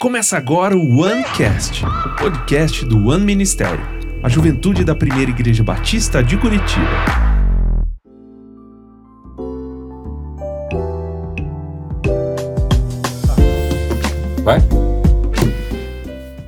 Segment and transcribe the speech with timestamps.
[0.00, 1.84] Começa agora o OneCast,
[2.18, 3.80] podcast do One Ministério,
[4.24, 6.86] a juventude da primeira igreja batista de Curitiba.
[14.42, 14.60] Vai?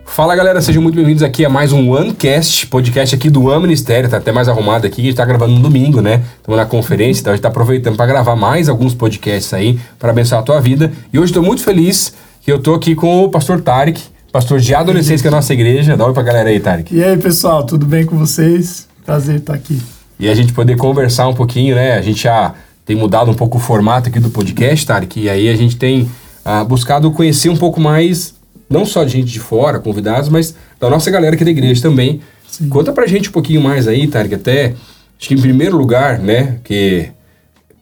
[0.05, 4.11] Fala galera, sejam muito bem-vindos aqui a mais um OneCast, podcast aqui do One Ministério,
[4.11, 6.25] tá até mais arrumado aqui, a gente tá gravando no domingo, né?
[6.37, 10.11] Estamos na conferência, então a gente tá aproveitando para gravar mais alguns podcasts aí, para
[10.11, 10.93] abençoar a tua vida.
[11.13, 14.01] E hoje estou muito feliz que eu tô aqui com o pastor Tarek,
[14.33, 15.97] pastor de adolescência da nossa igreja.
[15.97, 16.95] Dá oi pra galera aí, Tarek.
[16.95, 18.89] E aí, pessoal, tudo bem com vocês?
[19.05, 19.81] Prazer estar aqui.
[20.19, 21.95] E a gente poder conversar um pouquinho, né?
[21.95, 25.49] A gente já tem mudado um pouco o formato aqui do podcast, Tarek, e aí
[25.49, 26.11] a gente tem
[26.45, 28.35] ah, buscado conhecer um pouco mais
[28.69, 32.21] não só de gente de fora, convidados, mas da nossa galera aqui da igreja também.
[32.49, 32.69] Sim.
[32.69, 34.75] Conta pra gente um pouquinho mais aí, Tarek, até,
[35.19, 37.11] acho que em primeiro lugar, né, que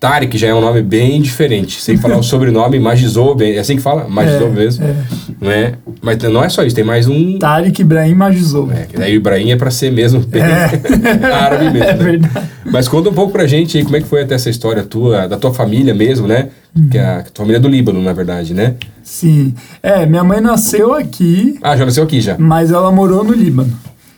[0.01, 3.83] Tarek já é um nome bem diferente, sem falar o sobrenome, Majizou, é assim que
[3.83, 4.07] fala?
[4.09, 4.95] Majizou é, mesmo, é.
[5.41, 5.75] né?
[6.01, 7.37] Mas não é só isso, tem mais um...
[7.39, 8.71] Tarek Ibrahim Majizou.
[8.71, 11.27] É, daí o Ibrahim é pra ser mesmo bem é.
[11.27, 11.83] árabe mesmo.
[11.83, 12.05] É né?
[12.05, 12.49] verdade.
[12.65, 15.27] Mas conta um pouco pra gente aí, como é que foi até essa história tua,
[15.27, 16.51] da tua família mesmo, né?
[16.77, 16.89] Uhum.
[16.91, 18.77] Que é a tua família é do Líbano, na verdade, né?
[19.03, 19.53] Sim.
[19.83, 21.59] É, minha mãe nasceu aqui.
[21.61, 22.37] Ah, já nasceu aqui já.
[22.39, 23.73] Mas ela morou no Líbano.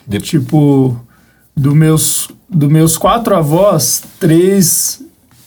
[0.07, 0.19] De...
[0.19, 1.01] Tipo,
[1.57, 5.01] do meus, do meus quatro avós, três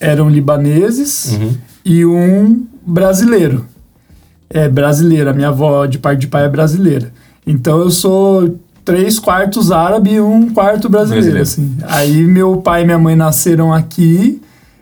[0.03, 1.53] eram libaneses uhum.
[1.83, 3.65] e um brasileiro.
[4.49, 7.11] É brasileira, minha avó de parte de pai é brasileira.
[7.47, 11.41] Então eu sou três quartos árabe e um quarto brasileiro, brasileiro.
[11.41, 11.77] assim.
[11.83, 14.41] Aí meu pai e minha mãe nasceram aqui,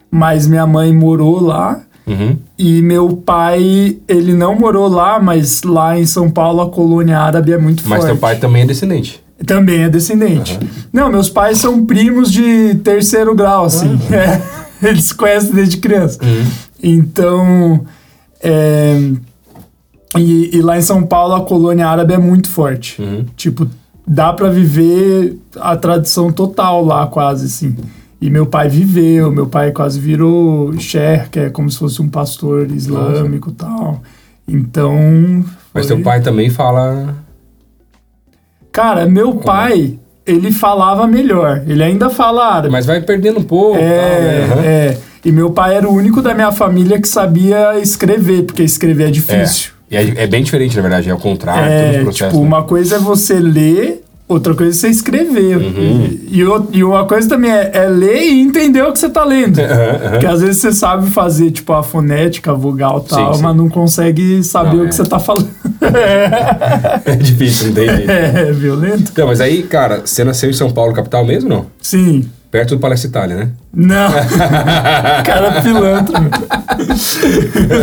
[0.09, 1.79] mas minha mãe morou lá.
[2.05, 2.37] Uhum.
[2.57, 7.53] E meu pai, ele não morou lá, mas lá em São Paulo a colônia árabe
[7.53, 8.01] é muito mas forte.
[8.01, 9.23] Mas teu pai também é descendente?
[9.45, 10.59] Também é descendente.
[10.61, 10.67] Uhum.
[10.91, 13.87] Não, meus pais são primos de terceiro grau, assim.
[13.87, 13.99] Uhum.
[14.11, 14.41] É,
[14.83, 16.19] eles se conhecem desde criança.
[16.23, 16.51] Uhum.
[16.81, 17.85] Então,
[18.41, 19.11] é,
[20.17, 23.01] e, e, lá em São Paulo a colônia árabe é muito forte.
[23.01, 23.25] Uhum.
[23.35, 23.67] Tipo,
[24.05, 27.75] dá para viver a tradição total lá, quase, assim.
[28.19, 32.09] E meu pai viveu, meu pai quase virou sher, que é como se fosse um
[32.09, 34.01] pastor islâmico e tal.
[34.47, 35.43] Então.
[35.73, 37.15] Mas teu pai também fala.
[38.71, 39.99] Cara, meu pai,
[40.31, 41.63] ele falava melhor.
[41.67, 42.69] Ele ainda fala árabe.
[42.69, 43.77] Mas vai perdendo um pouco.
[43.77, 44.67] É, tal, né?
[44.67, 44.97] é.
[45.23, 49.11] E meu pai era o único da minha família que sabia escrever, porque escrever é
[49.11, 49.71] difícil.
[49.89, 52.41] É, é, é bem diferente, na verdade, é o contrário, é, Tipo, né?
[52.41, 55.57] uma coisa é você ler Outra coisa é você escrever.
[55.57, 56.19] Uhum.
[56.25, 56.39] E,
[56.71, 59.57] e, uma coisa também é, é, ler e entender o que você está lendo.
[59.59, 60.09] Uhum.
[60.11, 63.43] Porque às vezes você sabe fazer, tipo, a fonética, a vogal e tal, sim, sim.
[63.43, 64.91] mas não consegue saber não, o que é.
[64.93, 65.49] você está falando.
[67.05, 68.09] é difícil, entendi.
[68.09, 69.11] É, é violento.
[69.11, 71.65] Então, mas aí, cara, você nasceu em São Paulo, capital mesmo, não?
[71.81, 72.29] Sim.
[72.49, 73.49] Perto do Palestra Itália, né?
[73.73, 74.11] Não.
[75.25, 76.19] cara é pilantra.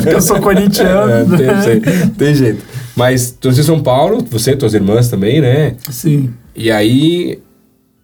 [0.03, 1.28] Porque eu sou corintiano.
[1.38, 2.64] É, tem, tem jeito.
[2.98, 5.76] Mas em São Paulo, você e tuas irmãs também, né?
[5.88, 6.31] Sim.
[6.56, 7.38] E aí,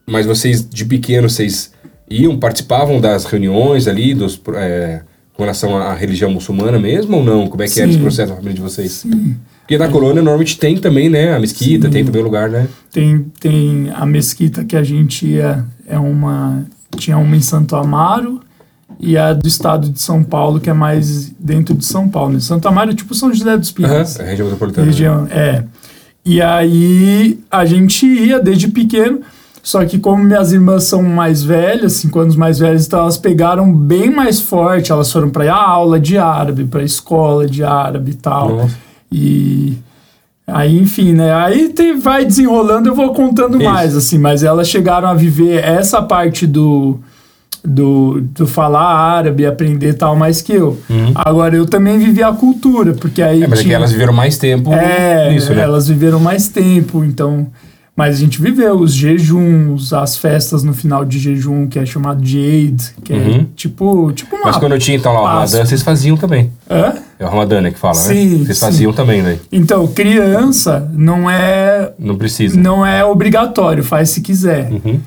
[0.06, 1.72] mas vocês de pequeno, vocês
[2.08, 5.02] iam, participavam das reuniões ali, dos, é,
[5.32, 7.48] com relação à religião muçulmana mesmo ou não?
[7.48, 7.80] Como é que Sim.
[7.80, 8.92] era esse processo da família de vocês?
[8.92, 9.34] Sim.
[9.62, 11.34] Porque na colônia normalmente tem também, né?
[11.34, 11.92] A mesquita, Sim.
[11.92, 12.68] tem também o lugar, né?
[12.92, 16.64] Tem, tem a mesquita que a gente ia, é uma...
[16.96, 18.40] Tinha uma em Santo Amaro,
[18.98, 22.34] e a do estado de São Paulo, que é mais dentro de São Paulo.
[22.34, 22.40] Né?
[22.40, 24.16] Santo Amaro é tipo São José dos Pinhais.
[24.16, 24.86] Uhum, é região metropolitana.
[24.86, 25.30] Região, né?
[25.30, 25.64] é.
[26.24, 29.20] E aí a gente ia desde pequeno,
[29.62, 33.70] só que como minhas irmãs são mais velhas, cinco anos mais velhas, então elas pegaram
[33.72, 38.12] bem mais forte, elas foram para a aula de árabe, para a escola de árabe
[38.12, 38.56] e tal.
[38.56, 38.78] Nossa.
[39.12, 39.78] E
[40.46, 41.32] aí, enfim, né?
[41.34, 43.70] Aí tem, vai desenrolando, eu vou contando Isso.
[43.70, 46.98] mais, assim, mas elas chegaram a viver essa parte do
[47.64, 50.78] do, do falar árabe, aprender tal mais que eu.
[50.88, 51.12] Uhum.
[51.14, 53.42] Agora, eu também vivi a cultura, porque aí.
[53.42, 53.70] É, mas tinha...
[53.70, 55.62] é que elas viveram mais tempo é, nisso, né?
[55.62, 57.46] Elas viveram mais tempo, então.
[57.96, 62.20] Mas a gente viveu os jejuns, as festas no final de jejum, que é chamado
[62.20, 63.34] de Eid, que é uhum.
[63.36, 66.50] é tipo, tipo uma Mas quando eu tinha então lá o Ramadã, vocês faziam também.
[66.68, 66.94] Hã?
[67.20, 68.44] É o Ramadã, né, que fala, sim, né?
[68.46, 68.66] Vocês sim.
[68.66, 69.38] faziam também, né?
[69.52, 71.92] Então, criança não é...
[71.96, 72.58] Não precisa.
[72.58, 74.72] Não é obrigatório, faz se quiser.
[74.72, 75.00] Uhum.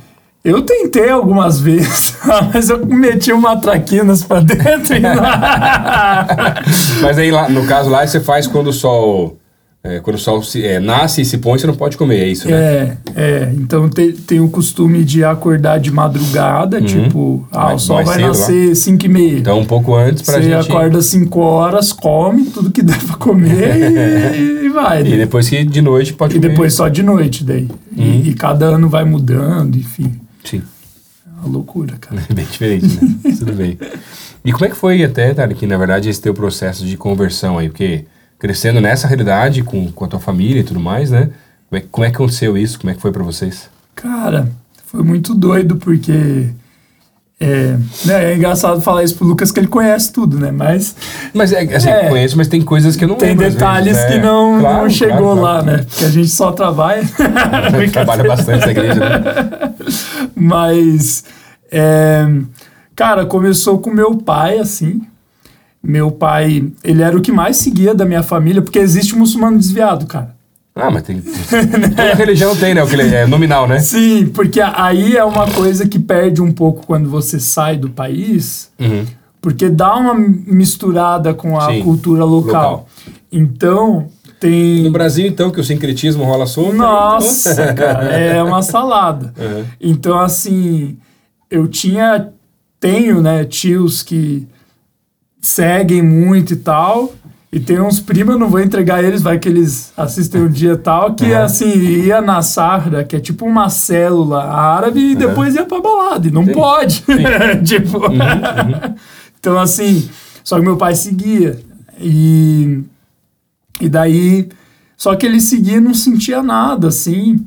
[0.47, 2.15] Eu tentei algumas vezes,
[2.53, 5.01] mas eu meti uma traquinas pra dentro e
[7.01, 9.35] Mas aí, lá, no caso lá, você faz quando o sol...
[9.83, 12.27] É, quando o sol se, é, nasce e se põe, você não pode comer, é
[12.27, 12.55] isso, né?
[12.55, 13.53] É, é.
[13.55, 16.85] Então tem, tem o costume de acordar de madrugada, uhum.
[16.85, 19.39] tipo, ah, o sol vai nascer 5 e meia.
[19.39, 20.65] Então um pouco antes pra você gente...
[20.65, 25.03] Você acorda 5 horas, come tudo que der pra comer e, e, vai.
[25.03, 25.11] Né?
[25.11, 26.47] E depois que de noite pode e comer.
[26.47, 27.69] E depois só de noite daí.
[27.95, 28.03] Uhum.
[28.03, 30.19] E, e cada ano vai mudando, enfim.
[30.47, 30.63] Sim.
[31.25, 32.23] É uma loucura, cara.
[32.29, 33.33] É bem diferente, né?
[33.37, 33.77] Tudo bem.
[34.43, 37.57] E como é que foi até, Tari, que na verdade esse teu processo de conversão
[37.57, 37.69] aí?
[37.69, 38.05] Porque
[38.39, 41.29] crescendo nessa realidade com, com a tua família e tudo mais, né?
[41.69, 42.79] Como é, como é que aconteceu isso?
[42.79, 43.69] Como é que foi para vocês?
[43.93, 44.49] Cara,
[44.85, 46.49] foi muito doido porque
[47.39, 50.49] é, né, é engraçado falar isso pro Lucas que ele conhece tudo, né?
[50.49, 50.95] Mas.
[51.35, 54.11] Mas é, assim, é, conheço, mas tem coisas que eu não Tem lembro, detalhes vezes,
[54.11, 54.23] que né?
[54.23, 55.65] não, Claro, não chegou claro, lá, claro.
[55.65, 55.85] né?
[55.87, 57.03] Porque a gente só trabalha.
[57.93, 59.21] Trabalha bastante na igreja, né?
[60.35, 61.23] Mas.
[61.71, 62.27] é,
[62.95, 65.01] cara, começou com meu pai, assim.
[65.83, 70.07] Meu pai, ele era o que mais seguia da minha família, porque existe muçulmano desviado,
[70.07, 70.36] cara.
[70.79, 71.21] Ah, mas tem.
[71.21, 72.83] Toda religião tem, né?
[72.83, 73.79] O que ele é nominal, né?
[73.79, 78.69] Sim, porque aí é uma coisa que perde um pouco quando você sai do país,
[78.79, 79.05] Uhum.
[79.41, 82.53] porque dá uma misturada com a Sim, cultura local.
[82.71, 82.87] local.
[83.31, 84.07] Então,
[84.39, 84.83] tem.
[84.83, 86.75] No Brasil, então, que o sincretismo rola solto.
[86.75, 89.33] Nossa, cara, é uma salada.
[89.39, 89.65] Uhum.
[89.81, 90.97] Então, assim,
[91.49, 92.29] eu tinha,
[92.79, 94.47] tenho, né, tios que
[95.41, 97.13] seguem muito e tal.
[97.51, 100.75] E tem uns primos, eu não vou entregar eles, vai que eles assistem um dia
[100.75, 101.43] tal, que Uhum.
[101.43, 106.27] assim, ia na Sahra, que é tipo uma célula árabe, e depois ia pra balada.
[106.27, 106.51] E não Sim.
[106.51, 107.03] pode.
[107.65, 108.01] tipo.
[109.39, 110.09] então, assim,
[110.43, 111.59] só que meu pai seguia.
[111.99, 112.83] E,
[113.79, 114.49] e daí.
[114.97, 117.45] Só que ele seguia e não sentia nada, assim.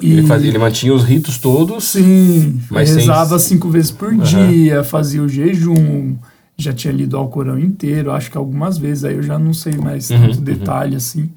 [0.00, 1.84] E, Ele, fazia, ele mantinha os ritos todos.
[1.84, 6.16] Sim, Mas sem- rezava cinco vezes por dia, fazia o jejum,
[6.56, 9.74] já tinha lido o Alcorão inteiro, acho que algumas vezes, aí eu já não sei
[9.76, 11.30] mais Uhum, tanto detalhe assim.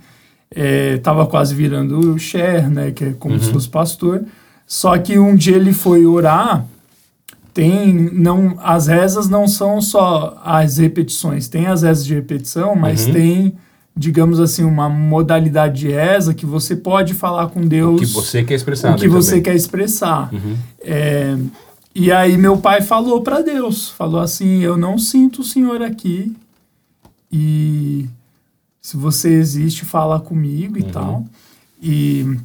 [0.54, 3.42] É, tava quase virando o Cher, né, que é como Uhum.
[3.42, 4.24] se fosse pastor.
[4.68, 6.66] Só que um dia ele foi orar,
[7.54, 13.08] tem não as rezas não são só as repetições, tem as rezas de repetição, mas
[13.08, 13.14] Uhum.
[13.14, 13.54] tem
[13.98, 18.44] digamos assim uma modalidade de reza que você pode falar com Deus O que você
[18.44, 18.94] quer expressar.
[18.94, 19.44] o que né, você também.
[19.44, 20.34] quer expressar.
[20.34, 20.56] Uhum.
[20.84, 21.38] É,
[21.96, 26.36] e aí meu pai falou para Deus, falou assim, eu não sinto o Senhor aqui
[27.32, 28.06] e
[28.82, 30.90] se você existe, fala comigo e Uhum.
[30.92, 31.26] tal.
[31.82, 32.38] E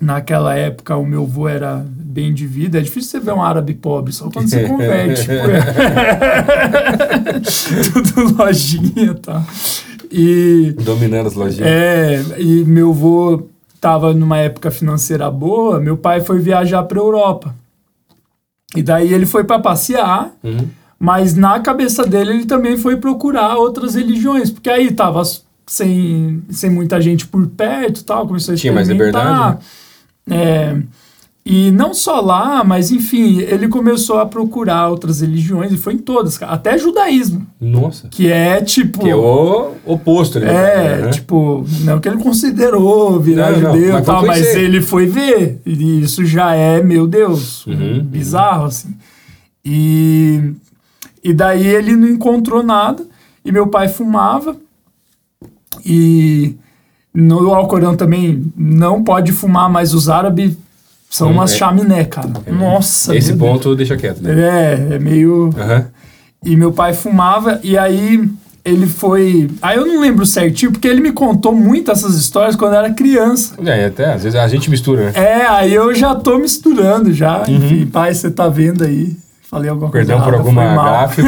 [0.00, 3.74] naquela época o meu avô era bem de vida, é difícil você ver um árabe
[3.74, 5.28] pobre, só quando você converte.
[7.92, 9.44] Tudo lojinha e tal.
[10.10, 11.66] E Dominando as lojinhas.
[11.68, 13.46] é, e meu avô
[13.80, 17.54] tava numa época financeira boa, meu pai foi viajar para Europa.
[18.76, 20.68] E daí ele foi para passear, Uhum.
[20.98, 25.22] mas na cabeça dele ele também foi procurar outras religiões, porque aí tava
[25.66, 29.58] sem, sem muita gente por perto, e tal, começou a Tinha mais experimentar.
[30.30, 30.76] É,
[31.44, 35.98] e não só lá, mas enfim, ele começou a procurar outras religiões e foi em
[35.98, 38.08] todas, cara, até judaísmo, Nossa.
[38.08, 40.36] que é tipo Que é o oposto.
[40.38, 41.10] ali, é, né?
[41.10, 45.06] tipo, não que ele considerou virar Não, judeu mas e tal, foi mas ele foi
[45.06, 45.60] ver.
[45.64, 48.94] E isso já é, meu Deus, Uhum, bizarro, assim.
[49.64, 50.52] E,
[51.24, 53.04] e daí ele não encontrou nada,
[53.44, 54.56] e meu pai fumava,
[55.84, 56.54] e
[57.14, 60.56] no Alcorão também não pode fumar, mas os árabes
[61.10, 61.56] são Hum, umas é.
[61.56, 62.30] chaminé, cara.
[62.50, 63.50] Nossa, Esse meu Deus.
[63.52, 64.32] ponto deixa quieto, né?
[64.90, 65.50] É, é meio...
[65.58, 65.86] Aham.
[66.42, 68.26] E meu pai fumava, e aí
[68.64, 69.50] ele foi.
[69.60, 72.94] Aí eu não lembro certinho, porque ele me contou muito essas histórias quando eu era
[72.94, 73.56] criança.
[73.62, 75.12] É, até às vezes a gente mistura, né?
[75.16, 77.42] É, aí eu já tô misturando já.
[77.46, 79.14] Enfim, pai, você tá vendo aí.
[79.50, 80.14] Falei alguma coisa.
[80.14, 80.20] Uhum.
[80.22, 80.92] Perdão por alguma mal.
[80.92, 81.22] gafe.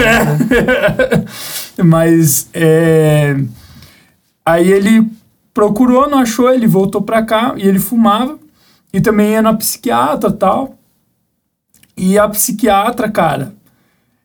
[1.84, 3.36] Mas é,
[4.44, 5.06] aí ele
[5.52, 8.38] procurou, não achou, ele voltou pra cá e ele fumava
[8.92, 10.78] e também ia na psiquiatra e tal.
[11.96, 13.54] E a psiquiatra, cara,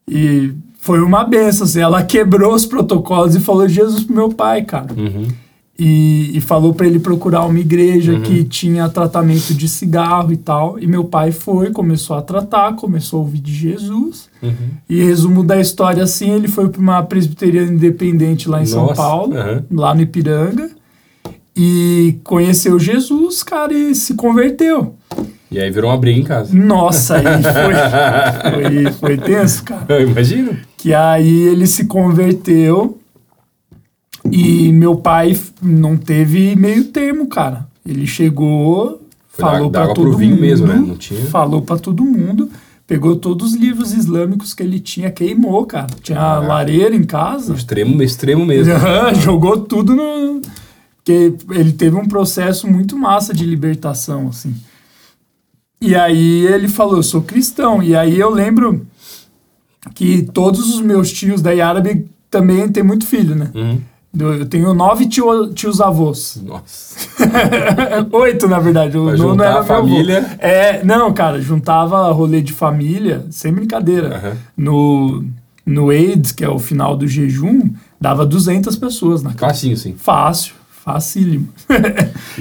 [0.07, 4.63] e foi uma benção, assim, ela quebrou os protocolos e falou Jesus pro meu pai,
[4.63, 4.93] cara.
[4.95, 5.27] Uhum.
[5.77, 10.79] E, e falou pra ele procurar uma igreja que tinha tratamento de cigarro e tal.
[10.79, 14.27] E meu pai foi, começou a tratar, começou a ouvir de Jesus.
[14.41, 14.53] Uhum.
[14.89, 18.95] E resumo da história assim, ele foi para uma presbiteriana independente lá em São Nossa,
[18.95, 19.65] Paulo, aham.
[19.69, 20.71] lá no Ipiranga,
[21.58, 24.94] e conheceu Jesus, cara, e se converteu.
[25.50, 26.54] E aí virou uma briga em casa.
[26.56, 27.24] Nossa, aí
[28.54, 29.86] foi, foi, foi tenso, cara.
[29.90, 30.56] Eu imagino.
[30.78, 32.98] Que aí ele se converteu
[34.32, 37.66] e meu pai não teve meio termo, cara.
[37.86, 40.76] Ele chegou, Foi falou para todo mundo, mesmo, né?
[40.76, 42.50] Não tinha- falou para todo mundo,
[42.86, 45.88] pegou todos os livros islâmicos que ele tinha, queimou, cara.
[46.04, 46.46] Tinha Caraca.
[46.48, 47.54] lareira em casa.
[47.54, 48.74] Extremo, extremo mesmo.
[49.24, 50.42] Jogou tudo no.
[51.08, 54.54] Porque ele teve um processo muito massa de libertação, assim.
[55.80, 57.82] E aí ele falou, eu sou cristão.
[57.82, 58.86] E aí eu lembro
[59.96, 63.50] que todos os meus tios daí árabe também tem muito filho, né?
[63.56, 63.80] Uhum.
[64.20, 66.42] Eu tenho nove tio, tios avós.
[66.44, 66.98] Nossa.
[68.12, 68.98] Oito, na verdade.
[68.98, 69.68] O nono era a avô.
[69.68, 70.36] família.
[70.40, 74.18] É, não, cara, juntava rolê de família, sem brincadeira.
[74.18, 74.38] Aham.
[74.58, 75.24] No,
[75.66, 79.54] no AIDS, que é o final do jejum, Dava 200 pessoas na casa.
[79.54, 79.96] Facinho, sim.
[79.98, 80.54] Fácil,
[80.88, 81.50] facílimo.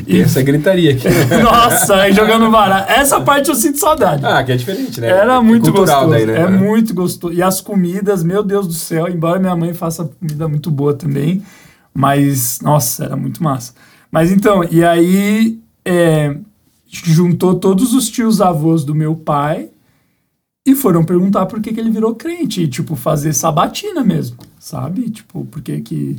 [0.07, 1.09] E essa gritaria aqui.
[1.43, 2.88] Nossa, aí jogando baralho.
[2.88, 4.25] Essa parte eu sinto saudade.
[4.25, 5.09] ah, que é diferente, né?
[5.09, 6.11] Era É muito cultural gostoso.
[6.11, 6.43] daí, né?
[6.43, 7.35] É muito gostoso.
[7.35, 11.43] E as comidas, meu Deus do céu, embora minha mãe faça comida muito boa também,
[11.93, 13.75] mas, nossa, era muito massa.
[14.12, 16.37] Mas então, e aí é,
[16.87, 19.71] juntou todos os tios avós do meu pai
[20.65, 22.62] e foram perguntar por que, que ele virou crente.
[22.62, 25.11] E, tipo, fazer sabatina mesmo, sabe?
[25.11, 26.17] Tipo, por que que...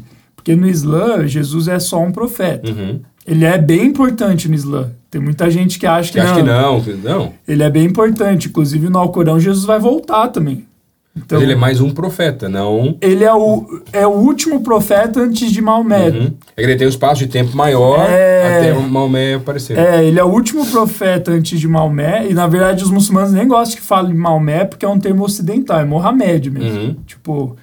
[0.48, 2.72] Porque no Islã, Jesus é só um profeta.
[2.72, 3.02] Uhum.
[3.26, 4.92] Ele é bem importante no Islã.
[5.12, 7.34] Tem muita gente que acha que, Que acho que não, que não.
[7.46, 8.48] ele é bem importante.
[8.48, 10.66] Inclusive, no Alcorão, Jesus vai voltar também.
[11.14, 12.96] Então, Mas ele é mais um profeta, não.
[13.02, 16.10] ele é o, é o último profeta antes de Maomé.
[16.12, 16.34] Uhum.
[16.56, 18.60] É que ele tem um espaço de tempo maior É.
[18.60, 19.78] até o Maomé aparecer.
[19.78, 22.26] É, ele é o último profeta antes de Maomé.
[22.30, 25.82] E, na verdade, os muçulmanos nem gostam que fale Maomé, porque é um termo ocidental,
[25.82, 26.80] é Mohamed mesmo.
[26.80, 26.96] Uhum.
[27.06, 27.58] Tipo,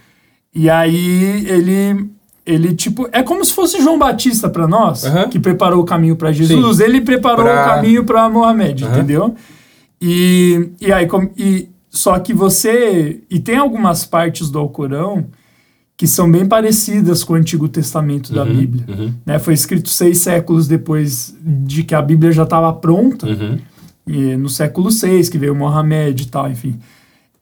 [0.54, 2.12] e aí ele...
[2.46, 5.28] Ele, tipo, é como se fosse João Batista para nós, Aham.
[5.30, 6.78] que preparou o caminho para Jesus.
[6.80, 8.92] Ele preparou Pra- o caminho para Mohamed, Aham.
[8.92, 9.34] entendeu?
[10.00, 13.20] E, e aí, com- e, só que você.
[13.30, 15.26] E tem algumas partes do Alcorão
[15.96, 18.84] que são bem parecidas com o Antigo Testamento da Bíblia.
[18.88, 19.14] uhum.
[19.24, 19.38] Né?
[19.38, 23.58] Foi escrito seis séculos depois de que a Bíblia já estava pronta, Uhum.
[24.06, 26.78] e no século VI, que veio Mohamed e tal, enfim.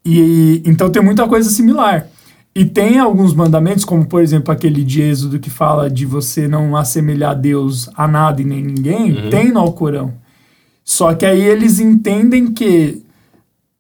[0.05, 2.07] E, então tem muita coisa similar.
[2.55, 6.77] E tem alguns mandamentos, como por exemplo aquele de Êxodo que fala de você não
[6.77, 10.13] assemelhar Deus a nada e nem ninguém, tem no Alcorão.
[10.85, 13.03] Só que aí eles entendem que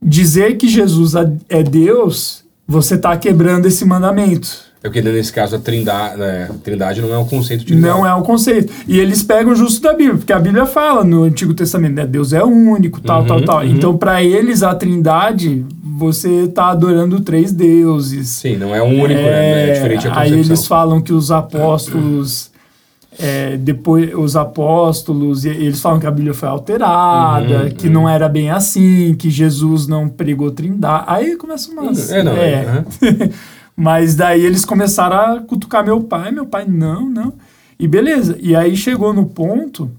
[0.01, 1.15] dizer que Jesus
[1.49, 4.72] é Deus, você está quebrando esse mandamento.
[4.85, 8.13] É porque nesse caso a trindade, né, trindade não é um conceito de Não é
[8.15, 8.73] um conceito.
[8.89, 12.05] E eles pegam justo da Bíblia, porque a Bíblia fala no Antigo Testamento, né?
[12.07, 13.59] Deus é único, tal, Uhum, tal, tal.
[13.59, 13.67] uhum.
[13.67, 18.29] Então, para eles, a trindade, você tá adorando três deuses.
[18.29, 19.69] Sim, não é um único, né?
[19.71, 20.39] É diferente a aí concepção.
[20.39, 22.51] eles falam que os apóstolos...
[23.21, 27.93] é, depois os apóstolos eles falam que a Bíblia foi alterada Uhum, que uhum.
[27.93, 32.65] não era bem assim que Jesus não pregou trindade aí começa umas É, não, é,
[32.65, 32.85] aham.
[33.77, 37.33] mas daí eles começaram a cutucar meu pai, meu pai, não, não.
[37.79, 38.37] E beleza.
[38.41, 39.91] E aí chegou no ponto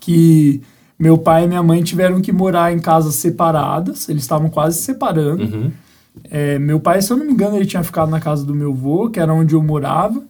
[0.00, 0.62] que
[0.98, 4.84] meu pai e minha mãe tiveram que morar em casas separadas, eles estavam quase se
[4.84, 5.44] separando.
[5.44, 5.72] Uhum.
[6.30, 8.72] É, meu pai, se eu não me engano, ele tinha ficado na casa do meu
[8.72, 10.22] avô, que era onde eu morava.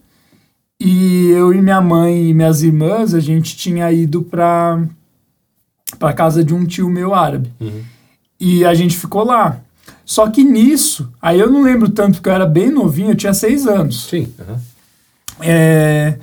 [0.80, 4.82] E eu e minha mãe e minhas irmãs, a gente tinha ido para
[5.98, 7.52] para casa de um tio meu árabe.
[7.60, 7.82] Uhum.
[8.40, 9.60] E a gente ficou lá.
[10.06, 13.32] Só que nisso, aí eu não lembro tanto, porque eu era bem novinho, eu tinha
[13.34, 14.04] seis anos.
[14.08, 14.28] Sim.
[14.40, 14.58] aham.
[15.40, 16.14] É,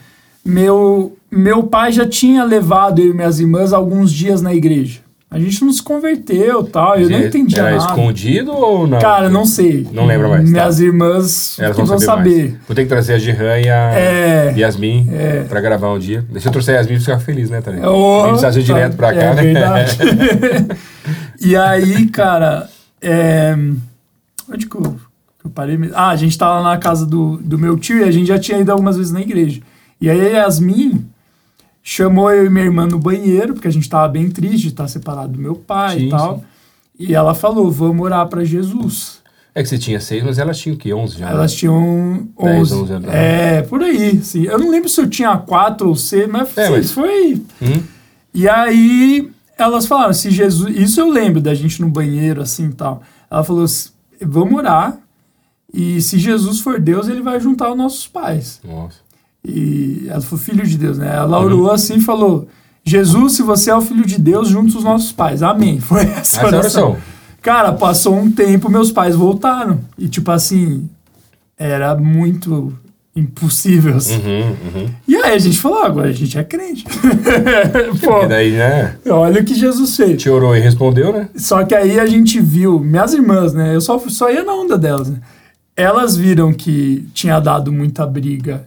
[0.45, 4.99] meu, meu pai já tinha levado eu e minhas irmãs alguns dias na igreja.
[5.29, 7.85] A gente não se converteu tal, eu não é- entendia Era nada.
[7.85, 8.99] escondido ou não?
[8.99, 9.87] Cara, não sei.
[9.93, 10.49] Não lembra mais, tá.
[10.51, 12.05] Minhas irmãs Elas que vão saber.
[12.39, 12.59] saber.
[12.67, 14.53] Vou ter que trazer a Jehan e a É.
[14.57, 15.43] Yasmin É.
[15.47, 16.25] pra gravar um dia.
[16.29, 17.89] Deixa eu trouxer a Yasmin pra ficar feliz, né, Tânia?
[17.89, 19.41] Oh, Nem precisa ir direto pra cá, é né?
[19.41, 19.97] verdade.
[21.39, 22.69] e aí, cara,
[23.01, 23.55] é,
[24.51, 24.95] onde que eu,
[25.43, 25.77] eu parei?
[25.93, 28.59] Ah, a gente tava na casa do, do meu tio e a gente já tinha
[28.59, 29.61] ido algumas vezes na igreja.
[29.99, 31.05] E aí a Yasmin
[31.83, 34.87] chamou eu e minha irmã no banheiro, porque a gente tava bem triste de estar
[34.87, 36.37] separado do meu pai Sim, e tal.
[36.37, 36.43] sim.
[36.99, 39.19] E ela falou, vamos orar pra Jesus.
[39.55, 40.93] É que você tinha seis, mas elas tinham o quê?
[40.93, 41.25] Onze já?
[41.25, 41.31] né?
[41.33, 42.73] Elas tinham 10, 11.
[42.83, 43.09] 11 anos.
[43.13, 44.43] É, por aí, sim.
[44.45, 47.83] Eu não lembro se eu tinha 4 ou 6, mas, É, mas- foi Hum?
[48.33, 49.29] e aí
[49.61, 50.75] elas falaram, se Jesus.
[50.75, 53.01] Isso eu lembro da gente no banheiro, assim e tal.
[53.29, 53.91] Ela falou: "Se-
[54.21, 54.97] vamos orar.
[55.73, 58.59] E se Jesus for Deus, ele vai juntar os nossos pais.
[58.63, 58.97] Nossa.
[59.43, 61.15] E ela foi filho de Deus, né?
[61.15, 61.45] Ela Uhum.
[61.45, 62.47] orou assim e falou:
[62.83, 65.41] Jesus, se você é o filho de Deus, junta os nossos pais.
[65.41, 65.79] Amém.
[65.81, 66.89] Foi essa, Essa oração.
[66.91, 66.97] oração.
[67.41, 69.79] Cara, passou um tempo, meus pais voltaram.
[69.97, 70.89] E tipo assim,
[71.57, 72.73] era muito
[73.15, 73.97] impossível.
[73.97, 74.15] assim.
[74.17, 74.89] Uhum, uhum.
[75.07, 76.85] E aí a gente falou: "Ah, agora a gente é crente.
[78.03, 78.95] Pô, E daí, né?
[79.09, 80.21] olha o que Jesus fez.
[80.21, 81.29] Te orou e respondeu, né?
[81.35, 83.75] Só que aí a gente viu, minhas irmãs, né?
[83.75, 85.19] Eu só, só ia na onda delas, né?
[85.75, 88.65] Elas viram que tinha dado muita briga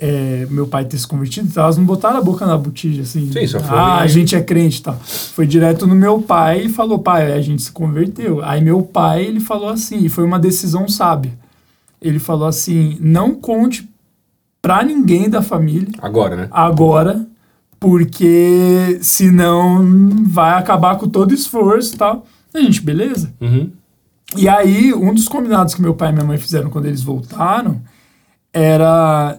[0.00, 3.32] é, meu pai ter se convertido, então elas não botaram a boca na botija, assim.
[3.32, 4.96] Sim, só foi- Ah, a gente é crente e tal.
[5.02, 8.40] Foi direto no meu pai e falou, pai, a gente se converteu.
[8.44, 11.32] Aí meu pai, ele falou assim, e foi uma decisão sábia.
[12.00, 13.88] Ele falou assim, não conte
[14.60, 16.48] pra ninguém da família Agora, né?
[16.50, 17.26] agora,
[17.80, 19.84] porque senão
[20.24, 22.26] vai acabar com todo o esforço e tal.
[22.54, 23.32] A gente, beleza?
[23.40, 23.70] Uhum.
[24.36, 27.80] E aí, um dos combinados que meu pai e minha mãe fizeram quando eles voltaram
[28.52, 29.38] era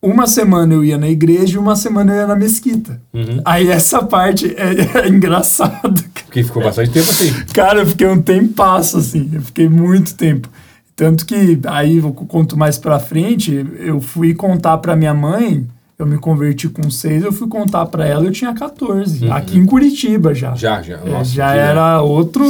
[0.00, 3.00] uma semana eu ia na igreja e uma semana eu ia na mesquita.
[3.12, 3.40] Uhum.
[3.44, 6.02] Aí essa parte é, é engraçada.
[6.24, 7.32] Porque ficou bastante tempo assim.
[7.52, 9.30] Cara, eu fiquei um tempasso, assim.
[9.32, 10.48] Eu fiquei muito tempo.
[10.96, 16.06] Tanto que aí eu conto mais pra frente, eu fui contar pra minha mãe, eu
[16.06, 19.32] me converti com seis, eu fui contar pra ela, eu tinha 14, uhum.
[19.32, 20.54] aqui em Curitiba já.
[20.54, 20.96] Já, já.
[20.96, 22.44] É, Nossa, já era outro,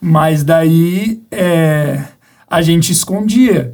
[0.00, 2.02] mas daí é,
[2.48, 3.72] a gente escondia.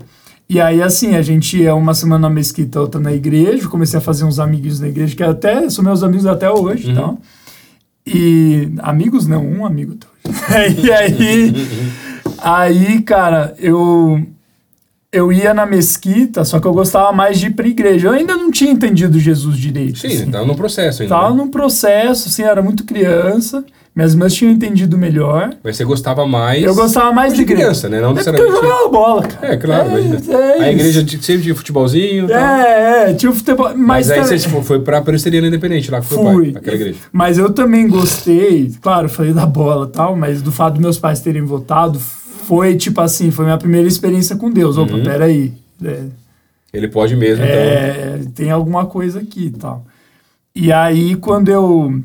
[0.48, 4.02] E aí, assim, a gente ia uma semana na mesquita, outra na igreja, comecei a
[4.02, 6.92] fazer uns amiguinhos na igreja, que até são meus amigos até hoje, uhum.
[6.92, 7.18] então.
[8.06, 9.96] E amigos não, um amigo
[10.84, 11.52] e aí
[12.38, 14.20] Aí, cara, eu
[15.12, 18.08] eu ia na mesquita, só que eu gostava mais de ir pra igreja.
[18.08, 19.98] Eu ainda não tinha entendido Jesus direito.
[19.98, 20.30] Sim, assim.
[20.30, 21.14] tava no processo ainda.
[21.14, 21.36] Tava né?
[21.36, 23.64] num processo, assim, era muito criança.
[23.94, 25.56] Minhas irmãs tinham entendido melhor.
[25.64, 26.62] Mas você gostava mais.
[26.62, 27.98] Eu gostava mais de criança, né?
[27.98, 29.54] Não é porque eu jogava bola, cara.
[29.54, 32.30] É, claro, é, é a igreja sempre tinha futebolzinho.
[32.30, 33.70] É, é, tinha futebol.
[33.74, 36.98] Mas, mas aí você tipo, foi pra Presteriana Independente lá com o pai, aquela igreja.
[37.10, 40.98] Mas eu também gostei, claro, falei da bola e tal, mas do fato dos meus
[40.98, 41.98] pais terem votado,
[42.46, 44.78] foi tipo assim, foi minha primeira experiência com Deus.
[44.78, 45.02] Opa, uhum.
[45.02, 45.52] peraí.
[45.84, 46.04] É,
[46.72, 48.32] Ele pode mesmo, é, então.
[48.32, 49.84] Tem alguma coisa aqui e tal.
[50.54, 52.00] E aí, quando eu.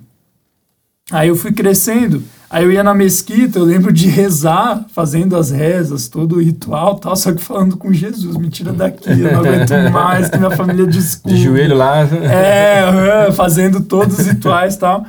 [1.12, 2.24] Aí eu fui crescendo.
[2.50, 6.96] Aí eu ia na mesquita, eu lembro de rezar, fazendo as rezas, todo o ritual
[6.96, 10.52] tal, só que falando com Jesus, me tira daqui, eu não aguento mais, que minha
[10.52, 11.38] família desculpa.
[11.38, 12.02] De joelho lá.
[12.02, 15.06] É, fazendo todos os rituais tal.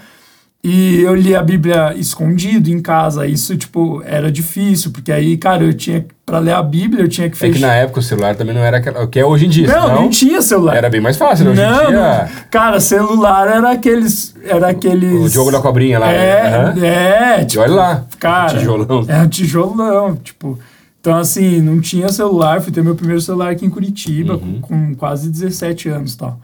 [0.65, 3.27] E eu li a Bíblia escondido em casa.
[3.27, 6.07] Isso, tipo, era difícil, porque aí, cara, eu tinha.
[6.25, 7.51] Pra ler a Bíblia, eu tinha que fechar.
[7.51, 9.67] É que na época o celular também não era o que é hoje em dia.
[9.67, 10.77] Não, não, não tinha celular.
[10.77, 12.31] Era bem mais fácil, não, não, dia...
[12.49, 14.37] Cara, celular era aqueles.
[14.45, 15.21] Era aqueles.
[15.21, 16.13] O jogo da cobrinha lá.
[16.13, 16.85] É, uhum.
[16.85, 17.45] é.
[17.45, 18.07] Tipo, e olha lá.
[18.21, 18.57] Cara.
[18.57, 19.05] Tijolão.
[19.09, 20.17] É um tijolão.
[20.17, 20.59] Tipo.
[21.01, 22.61] Então, assim, não tinha celular.
[22.61, 24.61] Fui ter meu primeiro celular aqui em Curitiba, uhum.
[24.61, 26.39] com, com quase 17 anos e tal.